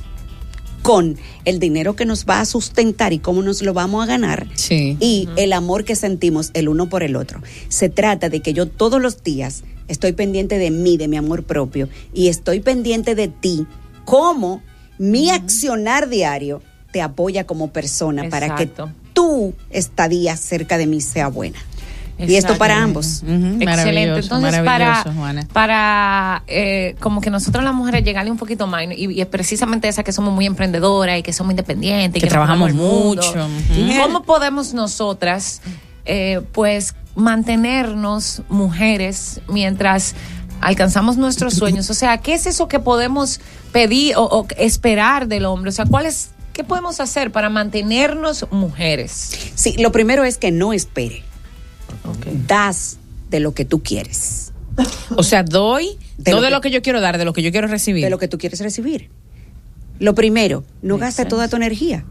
con 0.85 1.17
el 1.45 1.57
dinero 1.57 1.95
que 1.95 2.05
nos 2.05 2.27
va 2.27 2.41
a 2.41 2.45
sustentar 2.45 3.11
y 3.11 3.17
cómo 3.17 3.41
nos 3.41 3.63
lo 3.63 3.73
vamos 3.73 4.03
a 4.03 4.05
ganar 4.05 4.45
Sí. 4.53 4.95
y 4.99 5.27
el 5.35 5.51
amor 5.53 5.83
que 5.83 5.95
sentimos 5.95 6.51
el 6.53 6.69
uno 6.69 6.89
por 6.89 7.01
el 7.01 7.15
otro. 7.15 7.41
Se 7.69 7.89
trata 7.89 8.29
de 8.29 8.41
que 8.41 8.53
yo 8.53 8.67
todos 8.67 9.01
los 9.01 9.23
días 9.23 9.63
estoy 9.87 10.13
pendiente 10.13 10.59
de 10.59 10.69
mí, 10.69 10.97
de 10.97 11.07
mi 11.07 11.17
amor 11.17 11.41
propio 11.41 11.89
y 12.13 12.27
estoy 12.27 12.59
pendiente 12.59 13.15
de 13.15 13.29
ti, 13.29 13.65
cómo 14.05 14.61
mi 14.99 15.31
accionar 15.31 16.07
diario 16.07 16.61
te 16.91 17.01
apoya 17.01 17.47
como 17.47 17.71
persona 17.71 18.29
para 18.29 18.55
que 18.55 18.69
tu 19.13 19.55
estadía 19.71 20.37
cerca 20.37 20.77
de 20.77 20.85
mí 20.85 21.01
sea 21.01 21.29
buena. 21.29 21.57
Y 22.17 22.35
esto 22.35 22.57
para 22.57 22.81
ambos. 22.81 23.23
Excelente. 23.23 23.65
maravilloso, 23.65 24.35
Entonces, 24.35 24.61
para, 24.61 25.03
Juana. 25.03 25.47
para 25.51 26.43
eh, 26.47 26.95
como 26.99 27.19
que 27.21 27.29
nosotros 27.29 27.63
las 27.63 27.73
mujeres 27.73 28.03
llegarle 28.03 28.31
un 28.31 28.37
poquito 28.37 28.67
más, 28.67 28.83
y, 28.95 29.11
y 29.11 29.21
es 29.21 29.27
precisamente 29.27 29.87
esa 29.87 30.03
que 30.03 30.13
somos 30.13 30.33
muy 30.33 30.45
emprendedoras 30.45 31.19
y 31.19 31.23
que 31.23 31.33
somos 31.33 31.51
independientes, 31.51 32.21
y 32.21 32.23
Que 32.23 32.29
trabajamos 32.29 32.73
mucho. 32.73 33.33
¿Cómo 34.01 34.23
podemos 34.23 34.73
nosotras, 34.73 35.61
eh, 36.05 36.41
pues, 36.53 36.95
mantenernos 37.15 38.43
mujeres 38.49 39.41
mientras 39.49 40.15
alcanzamos 40.61 41.17
nuestros 41.17 41.53
sueños? 41.55 41.89
O 41.89 41.93
sea, 41.93 42.17
¿qué 42.19 42.33
es 42.33 42.45
eso 42.45 42.67
que 42.69 42.79
podemos 42.79 43.41
pedir 43.73 44.15
o, 44.15 44.23
o 44.23 44.47
esperar 44.57 45.27
del 45.27 45.45
hombre? 45.45 45.69
O 45.69 45.73
sea, 45.73 45.85
¿cuál 45.85 46.05
es, 46.05 46.29
¿qué 46.53 46.63
podemos 46.63 47.01
hacer 47.01 47.31
para 47.31 47.49
mantenernos 47.49 48.45
mujeres? 48.51 49.31
Sí, 49.55 49.75
lo 49.79 49.91
primero 49.91 50.23
es 50.23 50.37
que 50.37 50.51
no 50.51 50.71
espere. 50.71 51.23
Das 52.47 52.97
de 53.29 53.39
lo 53.39 53.53
que 53.53 53.65
tú 53.65 53.81
quieres. 53.83 54.51
O 55.15 55.23
sea, 55.23 55.43
doy 55.43 55.97
De 56.17 56.31
no 56.31 56.37
lo 56.37 56.41
de 56.43 56.47
que- 56.49 56.53
lo 56.55 56.61
que 56.61 56.71
yo 56.71 56.81
quiero 56.81 57.01
dar, 57.01 57.17
de 57.17 57.25
lo 57.25 57.33
que 57.33 57.41
yo 57.41 57.51
quiero 57.51 57.67
recibir. 57.67 58.03
de 58.03 58.09
lo 58.09 58.17
que 58.19 58.27
tú 58.27 58.37
quieres 58.37 58.59
recibir. 58.59 59.09
Lo 59.99 60.13
primero, 60.15 60.63
no 60.81 60.97
gastes 60.97 61.27
toda 61.27 61.47
tu 61.47 61.55
energía. 61.55 62.05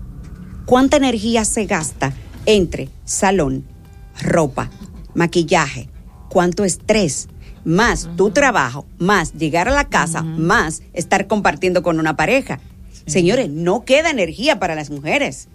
¿Cuánta 0.66 0.96
energía 0.96 1.44
se 1.44 1.66
gasta 1.66 2.14
entre 2.46 2.88
salón, 3.04 3.64
ropa, 4.22 4.70
maquillaje? 5.14 5.88
¿Cuánto 6.30 6.64
estrés? 6.64 7.28
Más 7.64 8.08
tu 8.16 8.30
trabajo, 8.30 8.86
más 8.98 9.34
llegar 9.34 9.68
a 9.68 9.72
la 9.72 9.88
casa, 9.88 10.22
más 10.22 10.82
estar 10.94 11.26
compartiendo 11.26 11.82
con 11.82 11.98
una 11.98 12.16
pareja. 12.16 12.60
Señores, 13.06 13.50
no 13.50 13.84
queda 13.84 14.10
energía 14.10 14.58
para 14.58 14.74
las 14.74 14.88
mujeres. 14.90 15.48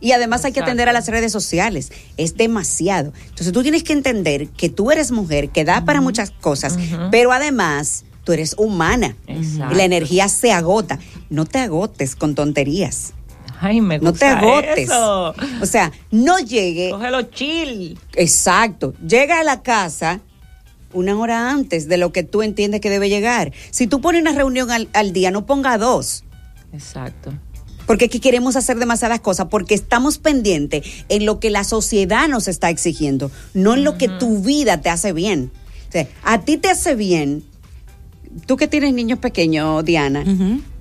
Y 0.00 0.12
además 0.12 0.44
hay 0.44 0.52
que 0.52 0.60
atender 0.60 0.88
a 0.88 0.92
las 0.92 1.08
redes 1.08 1.32
sociales. 1.32 1.90
Es 2.16 2.36
demasiado. 2.36 3.12
Entonces 3.28 3.52
tú 3.52 3.62
tienes 3.62 3.82
que 3.82 3.92
entender 3.94 4.48
que 4.48 4.68
tú 4.68 4.90
eres 4.90 5.10
mujer, 5.10 5.48
que 5.48 5.64
da 5.64 5.84
para 5.84 6.00
muchas 6.00 6.30
cosas, 6.30 6.78
pero 7.10 7.32
además 7.32 8.04
tú 8.24 8.32
eres 8.32 8.54
humana. 8.58 9.16
Exacto. 9.26 9.74
Y 9.74 9.76
la 9.78 9.84
energía 9.84 10.28
se 10.28 10.52
agota. 10.52 10.98
No 11.30 11.46
te 11.46 11.58
agotes 11.60 12.14
con 12.14 12.34
tonterías. 12.34 13.14
Ay, 13.58 13.80
me 13.80 13.98
No 13.98 14.12
te 14.12 14.26
gusta 14.34 14.38
agotes. 14.38 14.78
eso. 14.90 15.34
O 15.62 15.66
sea, 15.66 15.90
no 16.10 16.38
llegue. 16.40 16.90
Cógelo 16.90 17.22
chill. 17.22 17.98
Exacto. 18.14 18.92
Llega 19.06 19.40
a 19.40 19.44
la 19.44 19.62
casa 19.62 20.20
una 20.92 21.16
hora 21.18 21.50
antes 21.50 21.88
de 21.88 21.96
lo 21.96 22.12
que 22.12 22.22
tú 22.22 22.42
entiendes 22.42 22.82
que 22.82 22.90
debe 22.90 23.08
llegar. 23.08 23.52
Si 23.70 23.86
tú 23.86 24.02
pones 24.02 24.20
una 24.20 24.32
reunión 24.32 24.70
al, 24.70 24.88
al 24.92 25.12
día, 25.14 25.30
no 25.30 25.46
ponga 25.46 25.78
dos. 25.78 26.24
Exacto. 26.72 27.32
Porque 27.86 28.06
aquí 28.06 28.18
queremos 28.20 28.56
hacer 28.56 28.78
demasiadas 28.78 29.20
cosas, 29.20 29.46
porque 29.50 29.74
estamos 29.74 30.18
pendientes 30.18 30.84
en 31.08 31.24
lo 31.24 31.38
que 31.40 31.50
la 31.50 31.64
sociedad 31.64 32.28
nos 32.28 32.48
está 32.48 32.68
exigiendo, 32.70 33.30
no 33.54 33.74
en 33.74 33.84
lo 33.84 33.96
que 33.96 34.08
tu 34.08 34.40
vida 34.40 34.80
te 34.80 34.90
hace 34.90 35.12
bien. 35.12 35.50
O 35.88 35.92
sea, 35.92 36.08
a 36.24 36.40
ti 36.40 36.56
te 36.56 36.68
hace 36.68 36.94
bien, 36.96 37.44
tú 38.46 38.56
que 38.56 38.66
tienes 38.68 38.92
niños 38.92 39.18
pequeños, 39.20 39.84
Diana, 39.84 40.24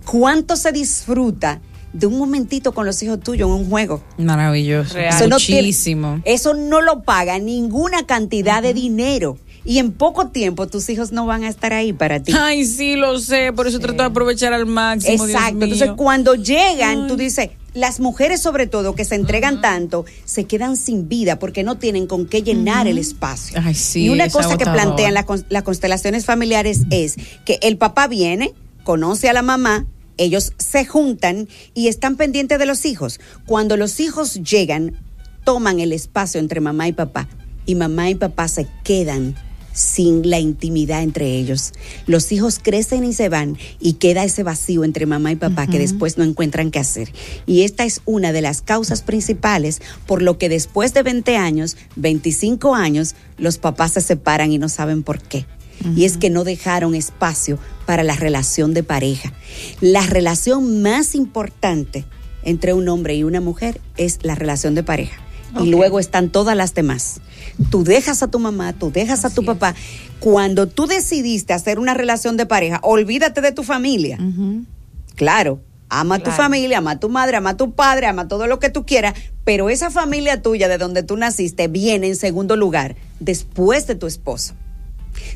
¿cuánto 0.06 0.56
se 0.58 0.72
disfruta 0.72 1.62
de 1.94 2.08
un 2.08 2.18
momentito 2.18 2.74
con 2.74 2.86
los 2.86 3.02
hijos 3.04 3.20
tuyos 3.22 3.48
en 3.48 3.56
un 3.56 3.70
juego? 3.70 4.04
Maravilloso. 4.18 4.96
Real. 4.96 5.14
Eso 5.16 5.28
no 5.28 5.38
tiene- 5.38 5.62
Muchísimo. 5.62 6.22
eso 6.26 6.54
no 6.54 6.82
lo 6.82 7.04
paga 7.04 7.40
ninguna 7.40 8.06
cantidad 8.06 8.62
de 8.62 8.74
dinero. 8.74 9.38
Y 9.66 9.80
en 9.80 9.92
poco 9.92 10.28
tiempo 10.28 10.68
tus 10.68 10.88
hijos 10.90 11.12
no 11.12 11.26
van 11.26 11.44
a 11.44 11.50
estar 11.50 11.74
ahí 11.74 11.92
para 11.92 12.22
ti. 12.22 12.32
Ay, 12.38 12.66
sí, 12.66 12.96
lo 12.96 13.18
sé. 13.20 13.52
Por 13.52 13.68
eso 13.68 13.80
trato 13.80 14.04
de 14.04 14.10
aprovechar 14.10 14.54
al 14.54 14.68
máximo. 14.68 15.26
Exacto. 15.26 15.64
Entonces, 15.64 15.90
cuando 15.98 16.36
llegan, 16.36 17.08
tú 17.08 17.16
dices, 17.18 17.50
las 17.74 18.00
mujeres 18.00 18.42
sobre 18.42 18.68
todo 18.68 18.94
que 18.96 19.04
se 19.06 19.16
entregan 19.16 19.62
tanto, 19.62 20.06
se 20.24 20.46
quedan 20.46 20.78
sin 20.78 21.10
vida 21.10 21.40
porque 21.40 21.64
no 21.64 21.78
tienen 21.78 22.06
con 22.08 22.28
qué 22.28 22.44
llenar 22.44 22.88
el 22.88 22.98
espacio. 23.00 23.60
Ay, 23.64 23.74
sí, 23.74 24.04
y 24.06 24.10
una 24.10 24.30
cosa 24.30 24.56
que 24.58 24.66
plantean 24.66 25.14
las 25.16 25.26
cons- 25.26 25.46
las 25.50 25.64
constelaciones 25.64 26.26
familiares 26.26 26.82
es 26.92 27.16
que 27.44 27.58
el 27.64 27.78
papá 27.78 28.08
viene, 28.08 28.54
conoce 28.84 29.30
a 29.30 29.34
la 29.34 29.42
mamá, 29.42 29.88
ellos 30.18 30.54
se 30.58 30.86
juntan 30.86 31.50
y 31.74 31.88
están 31.90 32.16
pendientes 32.18 32.60
de 32.60 32.66
los 32.68 32.86
hijos. 32.86 33.20
Cuando 33.46 33.76
los 33.78 34.00
hijos 34.00 34.36
llegan, 34.36 34.94
toman 35.44 35.80
el 35.80 35.92
espacio 35.92 36.40
entre 36.40 36.62
mamá 36.62 36.88
y 36.88 36.94
papá 36.94 37.28
y 37.66 37.76
mamá 37.76 38.10
y 38.12 38.16
papá 38.16 38.48
se 38.48 38.68
quedan 38.84 39.36
sin 39.76 40.28
la 40.28 40.40
intimidad 40.40 41.04
entre 41.04 41.38
ellos. 41.38 41.74
Los 42.08 42.32
hijos 42.32 42.60
crecen 42.60 43.04
y 43.04 43.14
se 43.14 43.30
van 43.30 43.58
y 43.80 43.94
queda 43.94 44.24
ese 44.24 44.42
vacío 44.42 44.84
entre 44.84 45.06
mamá 45.06 45.32
y 45.32 45.36
papá 45.36 45.68
que 45.68 45.78
después 45.78 46.18
no 46.18 46.24
encuentran 46.24 46.72
qué 46.72 46.80
hacer. 46.80 47.12
Y 47.46 47.62
esta 47.62 47.86
es 47.86 48.02
una 48.06 48.32
de 48.32 48.42
las 48.42 48.64
causas 48.64 49.04
principales 49.04 49.82
por 50.08 50.22
lo 50.22 50.40
que 50.40 50.50
después 50.50 50.94
de 50.94 51.04
20 51.04 51.38
años, 51.38 51.78
25 51.98 52.74
años, 52.74 53.16
los 53.38 53.58
papás 53.58 53.92
se 53.92 54.02
separan 54.02 54.52
y 54.52 54.58
no 54.58 54.70
saben 54.70 55.04
por 55.04 55.22
qué. 55.22 55.46
Y 55.96 56.06
es 56.06 56.18
que 56.18 56.30
no 56.30 56.46
dejaron 56.46 56.96
espacio 56.96 57.60
para 57.86 58.04
la 58.04 58.16
relación 58.16 58.74
de 58.74 58.82
pareja. 58.82 59.34
La 59.82 60.02
relación 60.06 60.82
más 60.82 61.16
importante 61.16 62.06
entre 62.44 62.74
un 62.74 62.88
hombre 62.88 63.16
y 63.16 63.24
una 63.24 63.42
mujer 63.42 63.82
es 63.98 64.20
la 64.24 64.36
relación 64.36 64.74
de 64.74 64.84
pareja. 64.84 65.25
Y 65.60 65.70
luego 65.70 66.00
están 66.00 66.30
todas 66.30 66.56
las 66.56 66.74
demás. 66.74 67.22
Tú 67.70 67.84
dejas 67.84 68.24
a 68.24 68.28
tu 68.28 68.40
mamá, 68.40 68.74
tú 68.74 68.92
dejas 68.92 69.26
a 69.26 69.30
tu 69.30 69.46
papá. 69.46 69.76
Cuando 70.20 70.68
tú 70.68 70.88
decidiste 70.88 71.54
hacer 71.54 71.80
una 71.80 71.94
relación 71.94 72.38
de 72.38 72.46
pareja, 72.46 72.80
olvídate 72.84 73.42
de 73.42 73.52
tu 73.52 73.64
familia. 73.64 74.18
Claro, 75.16 75.62
ama 75.90 76.16
a 76.16 76.20
tu 76.20 76.32
familia, 76.32 76.80
ama 76.80 76.92
a 76.92 77.00
tu 77.00 77.10
madre, 77.10 77.38
ama 77.38 77.52
a 77.52 77.58
tu 77.58 77.74
padre, 77.74 78.08
ama 78.08 78.28
todo 78.28 78.48
lo 78.48 78.60
que 78.60 78.70
tú 78.70 78.86
quieras, 78.86 79.14
pero 79.44 79.70
esa 79.70 79.92
familia 79.92 80.42
tuya 80.42 80.68
de 80.68 80.78
donde 80.78 81.04
tú 81.04 81.16
naciste 81.18 81.68
viene 81.68 82.08
en 82.08 82.16
segundo 82.16 82.56
lugar, 82.56 82.96
después 83.20 83.88
de 83.88 83.96
tu 83.96 84.08
esposo. 84.08 84.56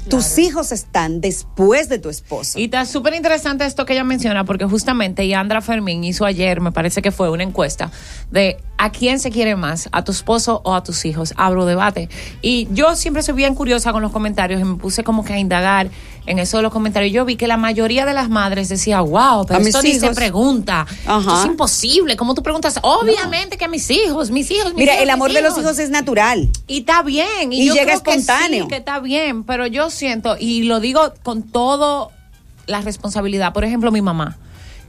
Tus 0.10 0.38
hijos 0.38 0.72
están 0.72 1.22
después 1.22 1.88
de 1.88 2.00
tu 2.00 2.10
esposo. 2.10 2.60
Y 2.60 2.66
está 2.66 2.86
súper 2.86 3.14
interesante 3.14 3.66
esto 3.66 3.86
que 3.86 3.94
ella 3.94 4.04
menciona, 4.04 4.44
porque 4.44 4.66
justamente 4.66 5.28
Yandra 5.28 5.62
Fermín 5.62 6.04
hizo 6.04 6.26
ayer, 6.26 6.60
me 6.60 6.72
parece 6.72 7.02
que 7.02 7.12
fue 7.12 7.30
una 7.30 7.44
encuesta, 7.44 7.92
de 8.32 8.58
a 8.82 8.92
quién 8.92 9.20
se 9.20 9.30
quiere 9.30 9.58
más, 9.58 9.90
a 9.92 10.06
tu 10.06 10.14
esposo 10.14 10.62
o 10.64 10.74
a 10.74 10.84
tus 10.84 11.04
hijos. 11.04 11.34
Abro 11.36 11.66
debate. 11.66 12.08
Y 12.42 12.70
yo 12.72 12.96
siempre 12.96 13.22
soy 13.24 13.36
bien 13.36 13.54
curiosa 13.54 13.92
con 13.92 14.02
los 14.02 14.12
comentarios 14.14 14.62
y 14.62 14.64
me 14.64 14.76
puse 14.76 15.04
como 15.04 15.26
que 15.26 15.34
a 15.34 15.38
indagar 15.38 15.90
en 16.26 16.40
eso 16.40 16.58
de 16.58 16.64
los 16.64 16.72
comentarios. 16.72 17.12
Yo 17.12 17.26
vi 17.26 17.36
que 17.36 17.46
la 17.48 17.58
mayoría 17.58 18.06
de 18.06 18.14
las 18.14 18.30
madres 18.30 18.70
decía, 18.70 19.02
wow, 19.02 19.46
pero 19.46 19.60
esto 19.60 19.82
ni 19.82 19.96
se 20.00 20.12
pregunta. 20.12 20.86
Esto 20.90 21.40
es 21.42 21.46
imposible. 21.46 22.16
¿Cómo 22.16 22.34
tú 22.36 22.42
preguntas? 22.42 22.80
Obviamente 22.82 23.58
que 23.58 23.66
a 23.66 23.68
mis 23.68 23.90
hijos, 23.92 24.32
mis 24.32 24.50
hijos, 24.50 24.68
mis 24.68 24.76
Mira, 24.76 24.94
hijos, 24.94 25.04
el 25.04 25.10
amor 25.10 25.34
de 25.34 25.42
los 25.42 25.58
hijos 25.58 25.78
es 25.78 25.90
natural. 25.90 26.50
y 26.68 26.80
está 26.80 27.04
bien. 27.04 27.52
Y, 27.52 27.64
Y 27.64 27.66
yo 27.68 27.74
llega 27.74 27.86
creo 27.86 28.04
que 28.04 28.12
espontáneo. 28.12 28.64
sí, 28.64 28.70
que 28.70 28.78
está 28.78 29.00
bien. 29.00 29.44
Pero 29.44 29.68
yo 29.68 29.90
siento, 29.90 30.38
y 30.40 30.64
lo 30.64 30.80
digo 30.80 31.14
con 31.22 31.44
todo 31.44 32.12
la 32.66 32.80
responsabilidad, 32.80 33.52
por 33.52 33.66
ejemplo, 33.66 33.92
mi 33.92 34.02
mamá. 34.02 34.38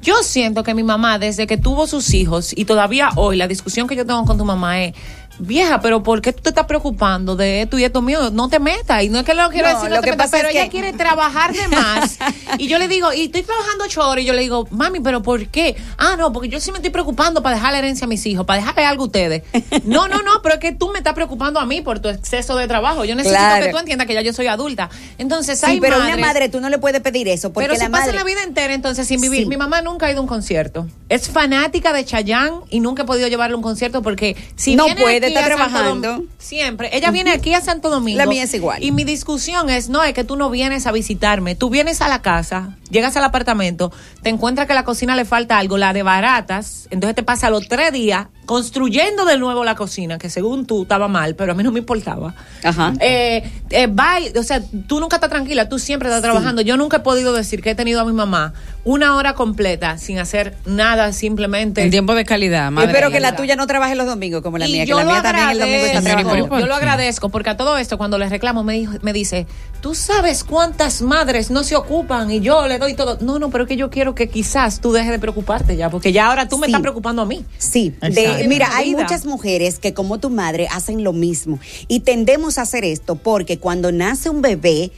Yo 0.03 0.23
siento 0.23 0.63
que 0.63 0.75
mi 0.75 0.83
mamá, 0.83 1.19
desde 1.19 1.47
que 1.47 1.59
tuvo 1.59 1.87
sus 1.87 2.15
hijos, 2.15 2.53
y 2.57 2.65
todavía 2.65 3.11
hoy, 3.17 3.37
la 3.37 3.47
discusión 3.47 3.87
que 3.87 3.97
yo 3.97 4.07
tengo 4.07 4.25
con 4.25 4.39
tu 4.39 4.45
mamá 4.45 4.83
es. 4.83 4.95
Vieja, 5.41 5.81
pero 5.81 6.03
¿por 6.03 6.21
qué 6.21 6.33
tú 6.33 6.43
te 6.43 6.51
estás 6.51 6.67
preocupando 6.67 7.35
de 7.35 7.63
esto 7.63 7.79
y 7.79 7.85
esto 7.85 8.03
mío? 8.03 8.31
No 8.31 8.49
te 8.49 8.59
metas. 8.59 9.03
Y 9.03 9.09
no 9.09 9.19
es 9.21 9.25
que 9.25 9.35
lo 9.35 9.49
quiero 9.51 9.69
No, 9.69 9.75
decir, 9.75 9.89
no 9.91 9.97
lo 9.97 10.01
te 10.03 10.07
que 10.07 10.11
metas, 10.13 10.27
pasa 10.31 10.37
pero 10.37 10.49
es 10.51 10.55
ella 10.55 10.69
quiere 10.71 10.93
trabajar 10.93 11.53
de 11.53 11.67
más. 11.69 12.19
y 12.59 12.67
yo 12.69 12.79
le 12.79 12.89
digo, 12.89 13.13
y 13.13 13.23
estoy 13.23 13.43
trabajando 13.43 13.85
ocho 13.85 14.07
horas, 14.07 14.23
y 14.23 14.27
yo 14.27 14.33
le 14.35 14.43
digo, 14.43 14.69
mami, 14.71 15.01
pero 15.01 15.23
¿por 15.23 15.47
qué? 15.49 15.77
Ah, 15.99 16.17
no, 16.19 16.33
porque 16.33 16.49
yo 16.49 16.61
sí 16.61 16.71
me 16.73 16.79
estoy 16.79 16.91
preocupando 16.91 17.43
para 17.43 17.57
dejar 17.57 17.73
la 17.73 17.79
herencia 17.79 18.05
a 18.05 18.09
mis 18.09 18.25
hijos, 18.27 18.45
para 18.47 18.61
dejarle 18.61 18.85
algo 18.85 19.05
a 19.05 19.07
ustedes. 19.07 19.43
No, 19.85 20.07
no, 20.09 20.23
no, 20.23 20.43
pero 20.43 20.57
es 20.57 20.61
que 20.61 20.73
tú 20.73 20.91
me 20.93 20.99
estás 20.99 21.15
preocupando 21.15 21.59
a 21.59 21.67
mí 21.67 21.81
por 21.81 21.99
tu 22.01 22.09
exceso 22.09 22.55
de 22.57 22.69
trabajo. 22.69 23.05
Yo 23.05 23.15
necesito 23.15 23.41
Claro. 23.41 23.65
que 23.67 23.73
tú 23.73 23.79
entiendas 23.79 24.07
que 24.07 24.15
ya 24.15 24.21
yo 24.23 24.33
soy 24.33 24.47
adulta. 24.47 24.91
Entonces, 25.19 25.59
Sí, 25.59 25.67
hay 25.67 25.81
pero 25.81 25.97
madres- 25.99 26.15
una 26.17 26.27
madre 26.27 26.49
tú 26.49 26.61
no 26.61 26.69
le 26.69 26.79
puedes 26.79 27.01
pedir 27.01 27.29
eso 27.29 27.53
porque 27.53 27.67
pero 27.67 27.77
si 27.77 27.83
la 27.85 27.91
pasa 27.91 28.05
madre 28.07 28.17
la 28.19 28.25
vida 28.25 28.43
entera, 28.43 28.75
entonces 28.75 29.07
sin 29.09 29.21
vivir. 29.21 29.41
Sí. 29.41 29.47
Mi 29.47 29.57
mamá 29.57 29.81
nunca 29.83 30.07
ha 30.07 30.11
ido 30.11 30.19
a 30.19 30.23
un 30.23 30.29
concierto. 30.29 30.87
Es 31.09 31.29
fanática 31.29 31.93
de 31.93 32.05
Chayanne 32.05 32.61
y 32.71 32.81
nunca 32.81 33.03
he 33.03 33.07
podido 33.07 33.27
llevarle 33.29 33.55
a 33.55 33.57
un 33.57 33.63
concierto 33.63 34.03
porque 34.03 34.37
si 34.57 34.77
No 34.77 34.85
viene 34.85 35.01
puede, 35.01 35.30
está 35.35 35.47
trabajando. 35.47 36.25
Siempre. 36.39 36.91
Ella 36.93 37.11
viene 37.11 37.33
aquí 37.33 37.55
a 37.55 37.61
Santo 37.61 37.91
Domingo. 37.91 38.19
La 38.19 38.27
mía 38.27 38.45
es 38.45 38.55
igual. 38.55 38.83
Y 38.83 38.93
mi 38.93 39.05
discusión 39.05 39.71
es, 39.71 39.89
no, 39.89 40.03
es 40.03 40.15
que 40.15 40.25
tú 40.25 40.37
no 40.37 40.51
vienes 40.51 40.87
a 40.87 40.93
visitarme. 40.93 41.55
Tú 41.55 41.71
vienes 41.71 42.01
a 42.01 42.09
la 42.09 42.23
casa, 42.23 42.77
llegas 42.91 43.17
al 43.17 43.25
apartamento, 43.25 43.93
te 44.23 44.29
encuentras 44.31 44.67
que 44.67 44.73
a 44.73 44.77
la 44.77 44.85
cocina 44.85 45.17
le 45.17 45.25
falta 45.25 45.59
algo, 45.59 45.79
la 45.79 45.93
de 45.93 46.03
baratas, 46.03 46.89
entonces 46.91 47.15
te 47.15 47.23
pasa 47.23 47.51
los 47.51 47.69
tres 47.69 47.93
días 47.93 48.27
construyendo 48.51 49.25
de 49.27 49.39
nuevo 49.39 49.63
la 49.63 49.77
cocina, 49.77 50.19
que 50.19 50.29
según 50.29 50.67
tú 50.67 50.83
estaba 50.83 51.07
mal, 51.07 51.37
pero 51.37 51.53
a 51.53 51.55
mí 51.55 51.63
no 51.63 51.71
me 51.71 51.79
importaba. 51.79 52.35
Ajá. 52.65 52.93
Eh, 52.99 53.49
eh, 53.71 53.87
bye, 53.87 54.37
o 54.37 54.43
sea, 54.43 54.61
tú 54.89 54.99
nunca 54.99 55.19
estás 55.19 55.31
tranquila, 55.31 55.69
tú 55.69 55.79
siempre 55.79 56.09
estás 56.09 56.21
trabajando. 56.21 56.61
Yo 56.61 56.77
nunca 56.77 56.97
he 56.97 57.01
podido 57.01 57.33
decir 57.33 57.63
que 57.63 57.71
he 57.71 57.75
tenido 57.77 58.01
a 58.01 58.05
mi 58.05 58.13
mamá 58.13 58.53
una 58.83 59.15
hora 59.15 59.35
completa 59.35 59.99
sin 59.99 60.19
hacer 60.19 60.57
nada, 60.67 61.13
simplemente. 61.13 61.81
En 61.83 61.91
tiempo 61.93 62.17
de 62.17 62.25
calidad, 62.25 62.73
madre. 62.73 62.89
Espero 62.91 63.13
que 63.13 63.21
la 63.21 63.37
tuya 63.37 63.55
no 63.55 63.69
trabaje 63.69 63.95
los 63.95 64.07
domingos 64.07 64.43
como 64.43 64.59
la 64.59 64.67
Y 64.67 64.73
mía, 64.73 64.83
que 64.85 64.91
yo 64.91 64.97
la 64.97 65.05
lo 65.05 65.11
mía 65.13 65.23
también 65.23 65.49
el 65.51 65.59
domingo 65.61 65.77
está 65.85 65.99
agradezco, 66.01 66.31
trabajando. 66.31 66.59
Yo 66.61 66.67
lo 66.67 66.75
agradezco 66.75 67.29
porque 67.29 67.51
a 67.51 67.57
todo 67.57 67.79
esto 67.79 67.99
cuando 67.99 68.19
le 68.19 68.29
reclamo 68.29 68.65
me, 68.65 68.73
dijo, 68.73 68.95
me 69.03 69.13
dice, 69.13 69.47
tú 69.81 69.95
sabes 69.95 70.43
cuántas 70.43 71.03
madres 71.03 71.53
no 71.53 71.63
se 71.63 71.77
ocupan 71.77 72.33
y 72.33 72.41
yo 72.41 72.67
le 72.67 72.79
doy 72.81 72.95
todo. 72.95 73.17
No, 73.21 73.39
no, 73.39 73.51
pero 73.51 73.63
es 73.63 73.69
que 73.69 73.77
yo 73.77 73.91
quiero 73.91 74.17
que 74.17 74.29
quizás 74.29 74.81
tú 74.81 74.91
dejes 74.91 75.13
de 75.13 75.21
preocuparte 75.21 75.77
ya, 75.77 75.89
porque 75.89 76.11
ya 76.13 76.27
ahora 76.27 76.49
tú 76.49 76.59
me 76.59 76.67
Sí. 76.67 76.73
estás 76.73 76.81
preocupando 76.83 77.23
a 77.23 77.27
mí. 77.27 77.45
Sí, 77.59 77.95
de- 78.01 78.40
Mira, 78.49 78.77
hay 78.77 78.91
vida. 78.91 79.03
muchas 79.03 79.27
mujeres 79.27 79.79
que 79.79 79.95
como 79.95 80.19
tu 80.19 80.31
madre 80.31 80.69
hacen 80.71 81.05
lo 81.05 81.13
mismo 81.13 81.59
y 81.89 82.01
tendemos 82.01 82.59
a 82.59 82.63
hacer 82.63 82.85
esto 82.85 83.17
porque 83.17 83.59
cuando 83.59 83.93
nace 83.93 84.31
un 84.31 84.43
bebé, 84.43 84.91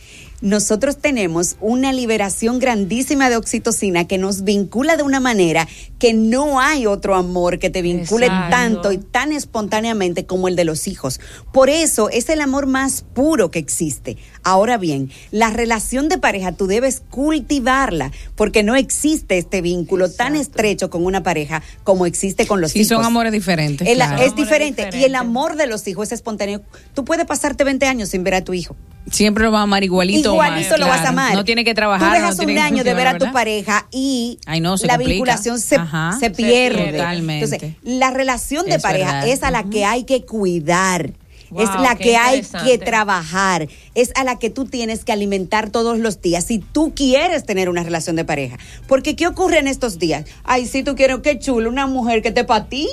nosotros 0.42 0.98
tenemos 0.98 1.56
una 1.60 1.92
liberación 1.92 2.58
grandísima 2.58 3.30
de 3.30 3.36
oxitocina 3.36 4.06
que 4.06 4.18
nos 4.18 4.44
vincula 4.44 4.96
de 4.96 5.02
una 5.02 5.20
manera 5.20 5.66
que 5.98 6.12
no 6.12 6.60
hay 6.60 6.84
otro 6.86 7.14
amor 7.14 7.58
que 7.58 7.70
te 7.70 7.80
vincule 7.80 8.26
Exacto. 8.26 8.50
tanto 8.56 8.92
y 8.92 8.98
tan 8.98 9.32
espontáneamente 9.32 10.26
como 10.26 10.48
el 10.48 10.56
de 10.56 10.64
los 10.64 10.88
hijos. 10.88 11.20
Por 11.52 11.70
eso 11.70 12.10
es 12.10 12.28
el 12.28 12.40
amor 12.40 12.66
más 12.66 13.02
puro 13.14 13.50
que 13.50 13.60
existe. 13.60 14.16
Ahora 14.42 14.76
bien, 14.78 15.10
la 15.30 15.50
relación 15.50 16.08
de 16.08 16.18
pareja 16.18 16.52
tú 16.52 16.66
debes 16.66 17.02
cultivarla 17.10 18.10
porque 18.34 18.62
no 18.62 18.74
existe 18.76 19.38
este 19.38 19.62
vínculo 19.62 20.10
tan 20.10 20.34
estrecho 20.36 20.90
con 20.90 21.04
una 21.04 21.22
pareja 21.22 21.62
como 21.84 22.04
existe 22.04 22.46
con 22.46 22.60
los 22.60 22.72
Sí, 22.72 22.80
hijos. 22.80 22.88
son 22.88 23.04
amores 23.04 23.32
diferentes. 23.32 23.86
El- 23.86 23.94
claro. 23.94 24.16
Es 24.16 24.32
Amores 24.32 24.36
diferente. 24.36 24.90
Y 24.98 25.04
el 25.04 25.14
amor 25.14 25.56
de 25.56 25.66
los 25.68 25.86
hijos 25.86 26.08
es 26.08 26.12
espontáneo. 26.12 26.62
Tú 26.94 27.04
puedes 27.04 27.26
pasarte 27.26 27.64
20 27.64 27.86
años 27.86 28.08
sin 28.08 28.24
ver 28.24 28.34
a 28.34 28.42
tu 28.42 28.52
hijo. 28.54 28.74
Siempre 29.10 29.44
lo 29.44 29.50
vas 29.50 29.60
a 29.60 29.62
amar 29.64 29.82
igualito. 29.84 30.32
o 30.32 30.36
más, 30.36 30.46
Igualito 30.48 30.76
lo 30.78 30.86
vas 30.86 31.04
a 31.04 31.08
amar. 31.10 31.34
No 31.34 31.44
tiene 31.44 31.64
que 31.64 31.74
trabajar. 31.74 32.08
Tú 32.08 32.14
dejas 32.14 32.38
no 32.38 32.44
un 32.44 32.58
año 32.58 32.84
de 32.84 32.94
ver 32.94 33.08
a 33.08 33.12
tu 33.12 33.18
¿verdad? 33.20 33.32
pareja 33.32 33.86
y 33.90 34.38
Ay, 34.46 34.60
no, 34.60 34.76
la 34.76 34.94
complica. 34.94 35.08
vinculación 35.10 35.60
se, 35.60 35.76
Ajá. 35.76 36.12
se 36.14 36.26
Se 36.26 36.30
pierde. 36.30 36.92
Totalmente. 36.92 37.44
Entonces, 37.56 37.76
la 37.82 38.10
relación 38.10 38.64
de 38.66 38.76
Es 38.76 38.82
pareja 38.82 39.12
verdad. 39.12 39.28
es 39.28 39.42
a 39.42 39.50
la 39.50 39.64
que 39.64 39.84
hay 39.84 40.04
que 40.04 40.22
cuidar. 40.24 41.10
es 41.54 41.68
Wow, 41.68 41.82
la 41.82 41.96
qué 41.96 42.04
que 42.04 42.16
hay 42.16 42.42
que 42.64 42.78
trabajar, 42.78 43.68
es 43.94 44.10
a 44.14 44.24
la 44.24 44.38
que 44.38 44.48
tú 44.48 44.64
tienes 44.64 45.04
que 45.04 45.12
alimentar 45.12 45.68
todos 45.68 45.98
los 45.98 46.22
días 46.22 46.44
si 46.44 46.60
tú 46.60 46.94
quieres 46.94 47.44
tener 47.44 47.68
una 47.68 47.82
relación 47.82 48.16
de 48.16 48.24
pareja. 48.24 48.56
Porque 48.86 49.16
¿qué 49.16 49.26
ocurre 49.26 49.58
en 49.58 49.66
estos 49.68 49.98
días? 49.98 50.24
Ay, 50.44 50.64
si 50.66 50.82
tú 50.82 50.94
quieres, 50.96 51.18
qué 51.22 51.38
chulo, 51.38 51.68
una 51.68 51.86
mujer 51.86 52.22
que 52.22 52.30
te 52.30 52.44
para 52.44 52.66
ti, 52.66 52.88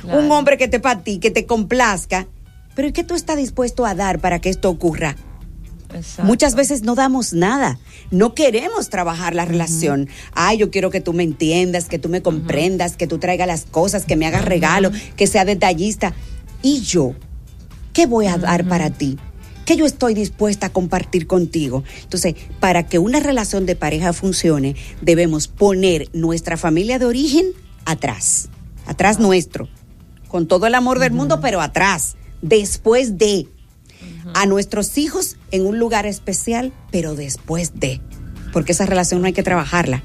Claro. 0.00 0.18
un 0.18 0.32
hombre 0.32 0.58
que 0.58 0.66
te 0.66 0.80
para 0.80 1.00
ti, 1.02 1.18
que 1.20 1.30
te 1.30 1.46
complazca. 1.46 2.26
Pero 2.74 2.88
¿y 2.88 2.92
qué 2.92 3.04
tú 3.04 3.14
estás 3.14 3.36
dispuesto 3.36 3.86
a 3.86 3.94
dar 3.94 4.18
para 4.18 4.40
que 4.40 4.48
esto 4.48 4.68
ocurra? 4.68 5.14
Exacto. 5.94 6.24
Muchas 6.24 6.54
veces 6.54 6.82
no 6.82 6.94
damos 6.94 7.32
nada. 7.32 7.78
No 8.10 8.34
queremos 8.34 8.90
trabajar 8.90 9.34
la 9.34 9.44
relación. 9.44 10.08
Ay, 10.32 10.58
yo 10.58 10.70
quiero 10.70 10.90
que 10.90 11.00
tú 11.00 11.12
me 11.12 11.22
entiendas, 11.22 11.88
que 11.88 11.98
tú 11.98 12.08
me 12.08 12.22
comprendas, 12.22 12.96
que 12.96 13.06
tú 13.06 13.18
traigas 13.18 13.46
las 13.46 13.64
cosas, 13.64 14.04
que 14.04 14.16
me 14.16 14.26
hagas 14.26 14.44
regalo, 14.44 14.90
que 15.16 15.26
sea 15.26 15.44
detallista. 15.44 16.14
¿Y 16.62 16.80
yo? 16.80 17.14
¿Qué 17.92 18.06
voy 18.06 18.26
a 18.26 18.38
dar 18.38 18.66
para 18.66 18.90
ti? 18.90 19.18
¿Qué 19.64 19.76
yo 19.76 19.86
estoy 19.86 20.14
dispuesta 20.14 20.66
a 20.66 20.72
compartir 20.72 21.26
contigo? 21.26 21.84
Entonces, 22.02 22.34
para 22.58 22.86
que 22.86 22.98
una 22.98 23.20
relación 23.20 23.64
de 23.64 23.76
pareja 23.76 24.12
funcione, 24.12 24.74
debemos 25.02 25.46
poner 25.46 26.08
nuestra 26.12 26.56
familia 26.56 26.98
de 26.98 27.06
origen 27.06 27.46
atrás. 27.84 28.48
Atrás 28.86 29.20
nuestro. 29.20 29.68
Con 30.28 30.48
todo 30.48 30.66
el 30.66 30.74
amor 30.74 30.98
del 30.98 31.12
mundo, 31.12 31.40
pero 31.40 31.60
atrás. 31.60 32.16
Después 32.40 33.18
de 33.18 33.46
a 34.34 34.46
nuestros 34.46 34.98
hijos 34.98 35.36
en 35.50 35.66
un 35.66 35.78
lugar 35.78 36.06
especial, 36.06 36.72
pero 36.90 37.14
después 37.14 37.72
de, 37.74 38.00
porque 38.52 38.72
esa 38.72 38.86
relación 38.86 39.20
no 39.20 39.26
hay 39.26 39.32
que 39.32 39.42
trabajarla. 39.42 40.02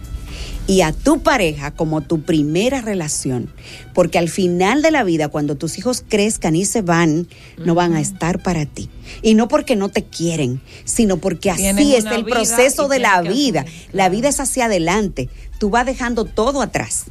Y 0.68 0.82
a 0.82 0.92
tu 0.92 1.24
pareja 1.24 1.72
como 1.72 2.02
tu 2.02 2.24
primera 2.24 2.82
relación, 2.82 3.50
porque 3.94 4.20
al 4.20 4.28
final 4.28 4.82
de 4.82 4.92
la 4.92 5.06
vida, 5.06 5.30
cuando 5.30 5.56
tus 5.56 5.78
hijos 5.78 6.04
crezcan 6.08 6.58
y 6.58 6.66
se 6.66 6.82
van, 6.82 7.30
no 7.58 7.74
van 7.74 7.94
a 7.94 8.02
estar 8.02 8.44
para 8.44 8.66
ti. 8.66 8.90
Y 9.22 9.34
no 9.34 9.48
porque 9.48 9.78
no 9.78 9.88
te 9.88 10.04
quieren, 10.04 10.62
sino 10.84 11.18
porque 11.18 11.52
así 11.52 11.96
es 11.96 12.04
el 12.06 12.26
proceso 12.26 12.90
de 12.90 13.00
la 13.00 13.22
vida. 13.22 13.66
La 13.94 14.10
vida 14.10 14.28
es 14.28 14.42
hacia 14.42 14.66
adelante. 14.66 15.30
Tú 15.58 15.70
vas 15.70 15.86
dejando 15.86 16.26
todo 16.26 16.62
atrás. 16.62 17.06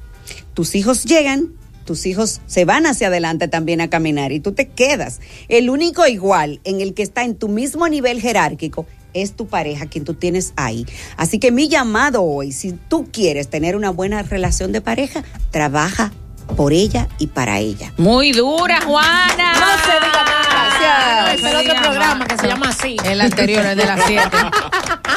Tus 0.52 0.74
hijos 0.74 1.04
llegan, 1.04 1.52
tus 1.86 2.04
hijos 2.04 2.42
se 2.46 2.66
van 2.66 2.84
hacia 2.84 3.06
adelante 3.06 3.48
también 3.48 3.80
a 3.80 3.88
caminar 3.88 4.32
y 4.32 4.40
tú 4.40 4.52
te 4.52 4.68
quedas. 4.68 5.20
El 5.48 5.70
único 5.70 6.06
igual 6.06 6.60
en 6.64 6.82
el 6.82 6.92
que 6.92 7.02
está 7.02 7.24
en 7.24 7.36
tu 7.36 7.48
mismo 7.48 7.88
nivel 7.88 8.20
jerárquico 8.20 8.84
es 9.14 9.34
tu 9.34 9.46
pareja, 9.46 9.86
quien 9.86 10.04
tú 10.04 10.12
tienes 10.12 10.52
ahí. 10.56 10.84
Así 11.16 11.38
que 11.38 11.50
mi 11.50 11.68
llamado 11.68 12.22
hoy, 12.22 12.52
si 12.52 12.72
tú 12.72 13.08
quieres 13.10 13.48
tener 13.48 13.74
una 13.74 13.88
buena 13.88 14.22
relación 14.22 14.72
de 14.72 14.82
pareja, 14.82 15.24
trabaja 15.50 16.12
por 16.56 16.72
ella 16.74 17.08
y 17.18 17.28
para 17.28 17.58
ella. 17.58 17.92
Muy 17.96 18.32
dura, 18.32 18.80
Juana. 18.82 19.52
No 19.54 19.66
se 19.84 19.92
diga 20.06 20.22
más. 20.24 20.46
Gracias. 20.78 21.40
Es 21.40 21.44
el 21.44 21.56
otro 21.56 21.82
programa 21.82 22.26
que 22.26 22.36
se 22.38 22.46
llama 22.46 22.68
así. 22.68 22.96
El 23.04 23.20
anterior, 23.20 23.64
el 23.64 23.76
de 23.78 23.86
las 23.86 24.00
7. 24.06 24.28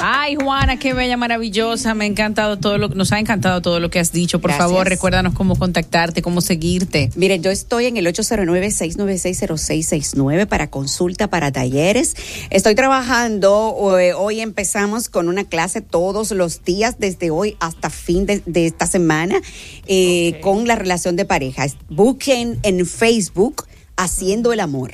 Ay, 0.01 0.36
Juana, 0.36 0.79
qué 0.79 0.94
bella, 0.94 1.18
maravillosa. 1.18 1.94
Me 1.94 2.06
ha 2.06 2.08
encantado 2.08 2.58
todo 2.58 2.77
lo 2.77 2.88
nos 2.89 3.12
ha 3.12 3.20
encantado 3.20 3.62
todo 3.62 3.82
lo 3.82 3.89
que 3.89 4.00
has 4.00 4.13
dicho. 4.13 4.39
Por 4.39 4.51
Gracias. 4.51 4.70
favor, 4.70 4.88
recuérdanos 4.88 5.34
cómo 5.34 5.58
contactarte, 5.58 6.22
cómo 6.22 6.39
seguirte. 6.39 7.10
Miren, 7.15 7.44
yo 7.44 7.51
estoy 7.51 7.88
en 7.88 7.98
el 7.98 8.08
809-696-0669 8.08 10.48
para 10.48 10.70
consulta, 10.70 11.29
para 11.29 11.51
talleres. 11.51 12.15
Estoy 12.50 12.75
trabajando, 12.75 13.98
eh, 14.00 14.13
hoy 14.13 14.39
empezamos 14.39 15.10
con 15.10 15.27
una 15.27 15.44
clase 15.44 15.82
todos 15.82 16.32
los 16.32 16.63
días, 16.63 16.96
desde 17.00 17.29
hoy 17.29 17.58
hasta 17.60 17.89
fin 17.89 18.25
de, 18.25 18.41
de 18.46 18.68
esta 18.68 18.88
semana, 18.88 19.41
eh, 19.88 20.39
con 20.41 20.65
la 20.65 20.75
relación 20.75 21.18
de 21.18 21.25
pareja. 21.25 21.65
Busquen 21.89 22.58
en 22.63 22.86
Facebook 22.86 23.65
Haciendo 23.98 24.53
el 24.53 24.62
Amor. 24.62 24.94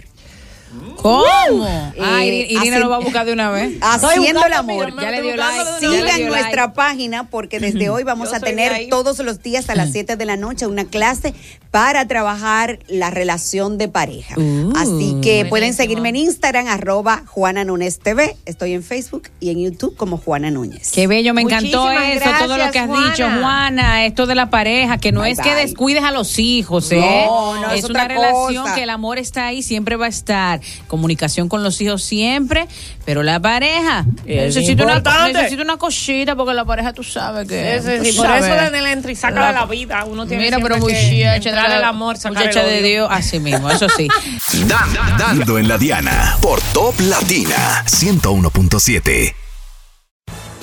¿Cómo? 1.01 1.25
Eh, 1.67 1.91
Ay, 2.01 2.29
Iri- 2.29 2.57
Irina 2.61 2.79
lo 2.79 2.89
va 2.89 2.95
a 2.97 2.99
buscar 2.99 3.25
de 3.25 3.33
una 3.33 3.49
vez. 3.51 3.73
Haciendo 3.81 4.43
el 4.45 4.53
amor. 4.53 4.93
Ya 5.01 5.11
le 5.11 5.21
dio 5.21 5.35
like. 5.35 5.61
una 5.61 5.79
Sigan 5.79 6.17
dio 6.17 6.27
nuestra 6.29 6.63
like. 6.63 6.75
página 6.75 7.29
porque 7.29 7.59
desde 7.59 7.89
hoy 7.89 8.03
vamos 8.03 8.29
Yo 8.31 8.35
a 8.37 8.39
tener 8.39 8.87
todos 8.89 9.19
los 9.19 9.41
días 9.43 9.69
a 9.69 9.75
las 9.75 9.91
7 9.91 10.15
de 10.15 10.25
la 10.25 10.37
noche 10.37 10.65
una 10.67 10.85
clase 10.85 11.33
para 11.71 12.07
trabajar 12.07 12.79
la 12.87 13.09
relación 13.11 13.77
de 13.77 13.87
pareja. 13.89 14.35
Uh, 14.39 14.73
Así 14.77 15.17
que 15.21 15.45
pueden 15.45 15.73
seguirme 15.73 16.09
en 16.09 16.15
Instagram, 16.15 16.67
arroba 16.67 17.23
Juana 17.27 17.63
Núñez 17.65 17.99
TV. 17.99 18.35
Estoy 18.45 18.73
en 18.73 18.81
Facebook 18.83 19.29
y 19.41 19.49
en 19.51 19.59
YouTube 19.61 19.95
como 19.97 20.17
Juana 20.17 20.49
Núñez. 20.51 20.91
Qué 20.93 21.05
bello, 21.07 21.33
me 21.33 21.41
encantó 21.41 21.83
Muchísimas 21.85 22.15
eso, 22.15 22.29
todo 22.45 22.57
lo 22.57 22.71
que 22.71 22.79
has 22.79 22.87
dicho, 22.89 23.27
Juana. 23.29 24.05
Esto 24.05 24.25
de 24.25 24.35
la 24.35 24.49
pareja, 24.49 24.97
que 24.97 25.11
no 25.11 25.21
Bye, 25.21 25.31
es 25.31 25.39
que 25.39 25.53
descuides 25.53 26.03
a 26.03 26.11
los 26.11 26.39
hijos, 26.39 26.91
¿eh? 26.91 27.25
No, 27.27 27.55
no, 27.61 27.71
es 27.71 27.83
es 27.83 27.89
una 27.89 28.03
otra 28.05 28.15
relación 28.15 28.63
cosa. 28.63 28.75
que 28.75 28.83
el 28.83 28.89
amor 28.89 29.17
está 29.19 29.47
ahí, 29.47 29.61
siempre 29.61 29.97
va 29.97 30.05
a 30.05 30.09
estar. 30.09 30.61
Comunicación 30.87 31.49
con 31.49 31.63
los 31.63 31.79
hijos 31.81 32.03
siempre, 32.03 32.67
pero 33.05 33.23
la 33.23 33.39
pareja 33.39 34.05
Es 34.25 34.55
necesita 34.55 34.83
una, 34.85 34.99
necesita 35.31 35.61
una 35.63 35.77
cosita 35.77 36.35
porque 36.35 36.53
la 36.53 36.65
pareja 36.65 36.93
tú 36.93 37.03
sabes 37.03 37.47
que. 37.47 37.81
Sí, 37.81 37.87
sí, 38.03 38.11
sí, 38.11 38.17
por 38.17 38.25
sabes. 38.27 38.45
eso 38.45 38.65
en 38.67 38.75
el 38.75 38.85
entry 38.87 39.15
saca 39.15 39.47
de 39.47 39.53
la 39.53 39.65
vida. 39.65 40.03
Uno 40.05 40.25
tiene 40.25 40.43
Mira, 40.43 40.59
pero 40.61 40.77
muchacha, 40.77 41.35
entrar 41.35 41.67
de 41.69 41.75
al 41.75 41.81
la- 41.81 41.87
amor, 41.89 42.15
muchacha 42.15 42.61
el 42.63 42.83
de. 42.83 42.87
Dios, 42.89 43.07
así 43.11 43.39
mismo, 43.39 43.69
eso 43.69 43.87
sí. 43.89 44.07
Dan- 44.67 45.17
dando 45.17 45.57
en 45.59 45.67
la 45.67 45.77
Diana 45.77 46.37
por 46.41 46.61
Top 46.73 46.99
Latina 46.99 47.83
101.7. 47.87 49.44